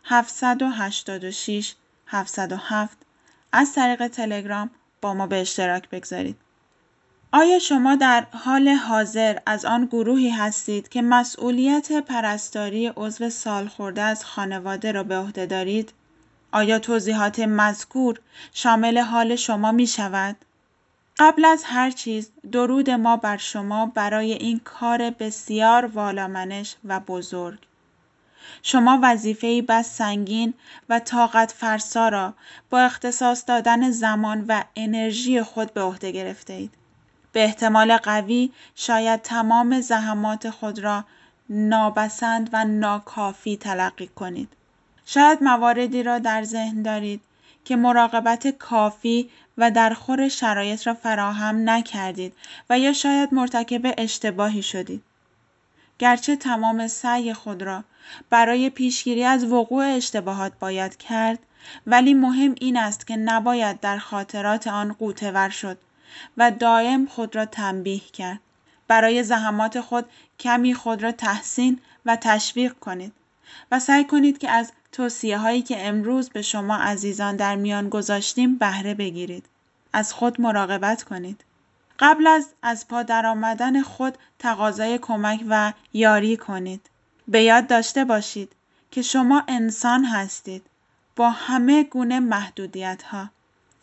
786 0.05 1.75
707 2.07 2.99
از 3.53 3.75
طریق 3.75 4.09
تلگرام 4.09 4.71
با 5.01 5.15
ما 5.15 5.27
به 5.27 5.41
اشتراک 5.41 5.89
بگذارید. 5.89 6.37
آیا 7.37 7.59
شما 7.59 7.95
در 7.95 8.27
حال 8.45 8.69
حاضر 8.69 9.39
از 9.47 9.65
آن 9.65 9.87
گروهی 9.87 10.31
هستید 10.31 10.89
که 10.89 11.03
مسئولیت 11.03 11.93
پرستاری 11.93 12.87
عضو 12.97 13.31
سالخورده 13.31 14.03
از 14.03 14.25
خانواده 14.25 14.93
را 14.93 15.03
به 15.03 15.17
عهده 15.17 15.47
دارید؟ 15.47 15.93
آیا 16.53 16.79
توضیحات 16.79 17.39
مذکور 17.39 18.21
شامل 18.53 18.99
حال 18.99 19.37
شما 19.37 19.73
می 19.73 19.87
شود؟ 19.87 20.37
قبل 21.19 21.45
از 21.45 21.65
هر 21.65 21.91
چیز 21.91 22.31
درود 22.53 22.91
ما 22.91 23.17
بر 23.17 23.37
شما 23.37 23.87
برای 23.87 24.33
این 24.33 24.61
کار 24.65 25.11
بسیار 25.11 25.87
والامنش 25.87 26.77
و 26.85 27.01
بزرگ. 27.01 27.59
شما 28.63 28.99
وظیفه‌ای 29.03 29.63
بس 29.63 29.97
سنگین 29.97 30.55
و 30.89 30.99
طاقت 30.99 31.53
فرسا 31.53 32.09
را 32.09 32.35
با 32.71 32.81
اختصاص 32.81 33.45
دادن 33.47 33.91
زمان 33.91 34.45
و 34.49 34.65
انرژی 34.77 35.43
خود 35.43 35.75
به 35.75 35.83
عهده 35.83 36.11
گرفته 36.11 36.53
اید. 36.53 36.84
به 37.35 37.45
احتمال 37.45 37.97
قوی 37.97 38.53
شاید 38.75 39.23
تمام 39.23 39.81
زحمات 39.81 40.51
خود 40.51 40.79
را 40.79 41.05
نابسند 41.51 42.51
و 42.53 42.65
ناکافی 42.65 43.57
تلقی 43.57 44.07
کنید. 44.07 44.49
شاید 45.07 45.43
مواردی 45.43 46.03
را 46.03 46.19
در 46.19 46.45
ذهن 46.45 46.83
دارید 46.83 47.21
که 47.65 47.77
مراقبت 47.77 48.49
کافی 48.49 49.31
و 49.59 49.71
در 49.71 49.95
خور 49.95 50.29
شرایط 50.29 50.87
را 50.87 50.95
فراهم 50.95 51.71
نکردید 51.71 52.33
و 52.71 52.79
یا 52.79 52.93
شاید 52.93 53.35
مرتکب 53.35 53.95
اشتباهی 53.99 54.63
شدید. 54.63 55.03
گرچه 55.99 56.37
تمام 56.37 56.89
سعی 56.89 57.33
خود 57.33 57.63
را 57.63 57.85
برای 58.31 58.71
پیشگیری 58.71 59.25
از 59.25 59.45
وقوع 59.45 59.85
اشتباهات 59.85 60.53
باید 60.61 60.97
کرد 60.97 61.39
ولی 61.87 62.15
مهم 62.15 62.55
این 62.61 62.77
است 62.77 63.07
که 63.07 63.17
نباید 63.17 63.81
در 63.81 63.99
خاطرات 63.99 64.67
آن 64.67 64.93
قوتور 64.93 65.49
شد 65.49 65.79
و 66.37 66.51
دائم 66.51 67.07
خود 67.07 67.37
را 67.37 67.47
تنبیه 67.47 68.01
کرد. 68.01 68.41
برای 68.89 69.23
زحمات 69.23 69.81
خود 69.81 70.05
کمی 70.41 70.75
خود 70.75 71.03
را 71.03 71.13
تحسین 71.13 71.81
و 72.07 72.17
تشویق 72.17 72.73
کنید 72.73 73.13
و 73.71 73.81
سعی 73.81 74.05
کنید 74.05 74.39
که 74.39 74.51
از 74.51 74.73
توصیه 74.93 75.39
هایی 75.39 75.63
که 75.63 75.87
امروز 75.87 76.31
به 76.31 76.43
شما 76.43 76.77
عزیزان 76.77 77.37
در 77.37 77.57
میان 77.57 77.89
گذاشتیم 77.89 78.59
بهره 78.59 78.95
بگیرید. 78.95 79.47
از 79.93 80.13
خود 80.13 80.41
مراقبت 80.41 81.03
کنید. 81.03 81.45
قبل 81.99 82.27
از 82.27 82.49
از 82.63 82.89
پا 82.89 83.03
درآمدن 83.03 83.83
خود 83.83 84.19
تقاضای 84.39 84.99
کمک 84.99 85.45
و 85.49 85.73
یاری 85.93 86.37
کنید. 86.37 86.91
به 87.29 87.43
یاد 87.43 87.67
داشته 87.67 88.05
باشید 88.05 88.53
که 88.91 89.03
شما 89.03 89.43
انسان 89.49 90.05
هستید 90.05 90.63
با 91.17 91.31
همه 91.31 91.83
گونه 91.83 92.21
محدودیت 92.21 93.03
ها. 93.03 93.31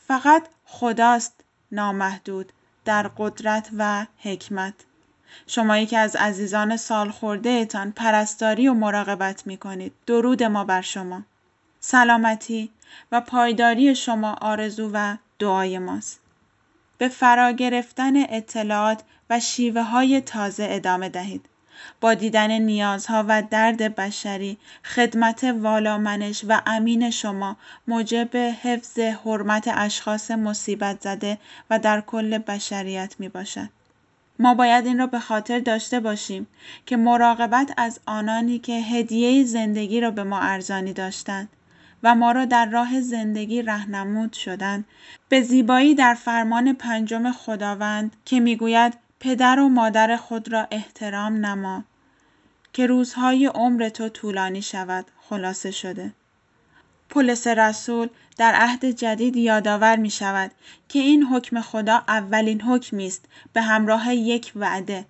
فقط 0.08 0.48
خداست 0.66 1.34
نامحدود 1.72 2.54
در 2.86 3.08
قدرت 3.18 3.70
و 3.78 4.06
حکمت. 4.18 4.74
شمایی 5.48 5.86
که 5.86 5.98
از 5.98 6.16
عزیزان 6.16 6.78
سال 6.78 7.10
خورده 7.10 7.66
تان 7.66 7.92
پرستاری 7.92 8.68
و 8.68 8.74
مراقبت 8.74 9.48
می 9.48 9.58
کنید. 9.58 9.94
درود 10.06 10.44
ما 10.44 10.64
بر 10.64 10.82
شما. 10.82 11.22
سلامتی 11.80 12.72
و 13.12 13.22
پایداری 13.22 13.96
شما 13.96 14.34
آرزو 14.42 14.90
و 14.94 15.18
دعای 15.40 15.80
ماست. 15.80 16.20
به 16.98 17.08
فرا 17.08 17.52
گرفتن 17.52 18.14
اطلاعات 18.16 19.04
و 19.30 19.40
شیوه 19.40 19.82
های 19.82 20.22
تازه 20.22 20.68
ادامه 20.70 21.10
دهید. 21.10 21.50
با 22.02 22.14
دیدن 22.14 22.52
نیازها 22.52 23.26
و 23.28 23.44
درد 23.50 23.96
بشری 23.96 24.58
خدمت 24.84 25.44
والامنش 25.44 26.46
و 26.48 26.62
امین 26.66 27.10
شما 27.10 27.58
موجب 27.88 28.38
حفظ 28.38 29.00
حرمت 29.00 29.70
اشخاص 29.74 30.32
مصیبت 30.32 31.02
زده 31.02 31.38
و 31.70 31.80
در 31.80 32.02
کل 32.02 32.38
بشریت 32.38 33.16
می 33.20 33.30
باشد. 33.30 33.70
ما 34.40 34.54
باید 34.54 34.86
این 34.86 35.00
را 35.00 35.08
به 35.08 35.20
خاطر 35.20 35.60
داشته 35.60 36.00
باشیم 36.00 36.48
که 36.86 36.98
مراقبت 36.98 37.74
از 37.78 38.00
آنانی 38.06 38.60
که 38.60 38.74
هدیه 38.74 39.44
زندگی 39.44 40.02
را 40.02 40.12
به 40.12 40.24
ما 40.24 40.40
ارزانی 40.40 40.94
داشتند 40.94 41.50
و 42.04 42.16
ما 42.16 42.32
را 42.32 42.46
در 42.46 42.66
راه 42.66 43.02
زندگی 43.02 43.62
رهنمود 43.62 44.34
شدند 44.34 44.86
به 45.30 45.42
زیبایی 45.42 45.96
در 45.96 46.14
فرمان 46.14 46.74
پنجم 46.74 47.32
خداوند 47.32 48.16
که 48.26 48.40
می‌گوید 48.40 48.94
پدر 49.24 49.60
و 49.60 49.70
مادر 49.70 50.18
خود 50.18 50.54
را 50.54 50.68
احترام 50.72 51.46
نما 51.46 51.84
که 52.74 52.88
روزهای 52.88 53.46
عمر 53.46 53.90
تو 53.90 54.10
طولانی 54.10 54.62
شود 54.62 55.06
خلاصه 55.30 55.72
شده. 55.72 56.14
پولس 57.10 57.48
رسول 57.48 58.08
در 58.38 58.54
عهد 58.56 58.86
جدید 58.86 59.36
یادآور 59.36 59.96
می 59.96 60.10
شود 60.10 60.52
که 60.90 61.00
این 61.00 61.24
حکم 61.24 61.62
خدا 61.62 62.04
اولین 62.08 62.62
حکمی 62.62 63.08
است 63.08 63.26
به 63.54 63.62
همراه 63.62 64.16
یک 64.16 64.52
وعده. 64.56 65.06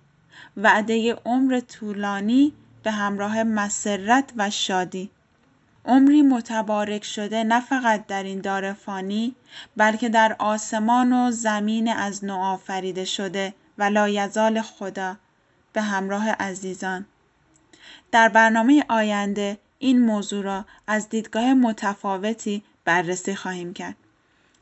وعده 0.56 1.14
عمر 1.14 1.60
طولانی 1.60 2.52
به 2.82 2.90
همراه 2.90 3.42
مسرت 3.42 4.32
و 4.36 4.50
شادی. 4.50 5.10
عمری 5.84 6.22
متبارک 6.22 7.04
شده 7.04 7.44
نه 7.44 7.60
فقط 7.60 8.06
در 8.06 8.22
این 8.22 8.40
دار 8.40 8.72
فانی 8.72 9.34
بلکه 9.76 10.08
در 10.08 10.36
آسمان 10.38 11.12
و 11.12 11.30
زمین 11.30 11.88
از 11.92 12.24
نو 12.24 12.36
آفریده 12.36 13.04
شده. 13.04 13.54
و 13.78 13.82
لایزال 13.82 14.62
خدا 14.62 15.16
به 15.72 15.82
همراه 15.82 16.30
عزیزان 16.30 17.06
در 18.12 18.28
برنامه 18.28 18.84
آینده 18.88 19.58
این 19.78 20.00
موضوع 20.00 20.44
را 20.44 20.64
از 20.86 21.08
دیدگاه 21.08 21.54
متفاوتی 21.54 22.62
بررسی 22.84 23.34
خواهیم 23.34 23.74
کرد. 23.74 23.96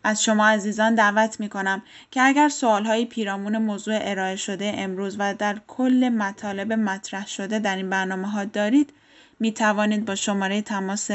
از 0.05 0.25
شما 0.25 0.49
عزیزان 0.49 0.94
دعوت 0.94 1.40
می 1.40 1.49
کنم 1.49 1.83
که 2.11 2.23
اگر 2.23 2.49
سوال 2.49 2.85
های 2.85 3.05
پیرامون 3.05 3.59
موضوع 3.59 3.99
ارائه 4.01 4.37
شده 4.37 4.73
امروز 4.77 5.16
و 5.18 5.35
در 5.35 5.61
کل 5.66 6.09
مطالب 6.09 6.73
مطرح 6.73 7.27
شده 7.27 7.59
در 7.59 7.77
این 7.77 7.90
برنامه 7.90 8.31
ها 8.31 8.44
دارید 8.44 8.92
می 9.40 9.53
توانید 9.53 10.05
با 10.05 10.14
شماره 10.14 10.62
تماس 10.62 11.11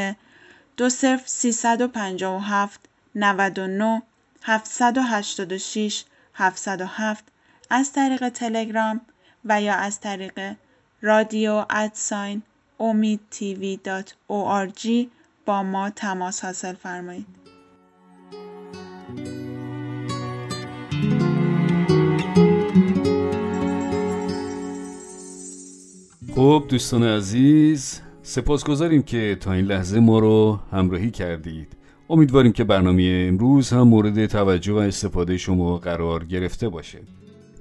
20357 0.78 2.80
99 3.16 4.02
786 4.44 6.04
707 6.34 7.24
از 7.70 7.94
طریق 7.94 8.30
تلگرام 8.30 9.02
و 9.46 9.62
یا 9.62 9.74
از 9.74 10.00
طریق 10.00 10.56
رادیو 11.02 11.66
ادساین 11.70 12.42
امید 12.80 13.20
تیوی 13.32 13.80
با 15.46 15.64
ما 15.64 15.90
تماس 15.90 16.46
حاصل 16.46 16.74
فرمایید. 16.74 17.26
خب 26.36 26.66
دوستان 26.70 27.04
عزیز 27.04 28.02
سپاسگزاریم 28.22 29.04
که 29.04 29.38
تا 29.42 29.54
این 29.54 29.66
لحظه 29.66 30.00
ما 30.00 30.20
رو 30.20 30.60
همراهی 30.72 31.12
کردید 31.12 31.68
امیدواریم 32.10 32.52
که 32.52 32.64
برنامه 32.64 33.26
امروز 33.30 33.70
هم 33.70 33.82
مورد 33.82 34.26
توجه 34.26 34.74
و 34.74 34.78
استفاده 34.78 35.38
شما 35.38 35.78
قرار 35.78 36.26
گرفته 36.26 36.70
باشه 36.70 37.00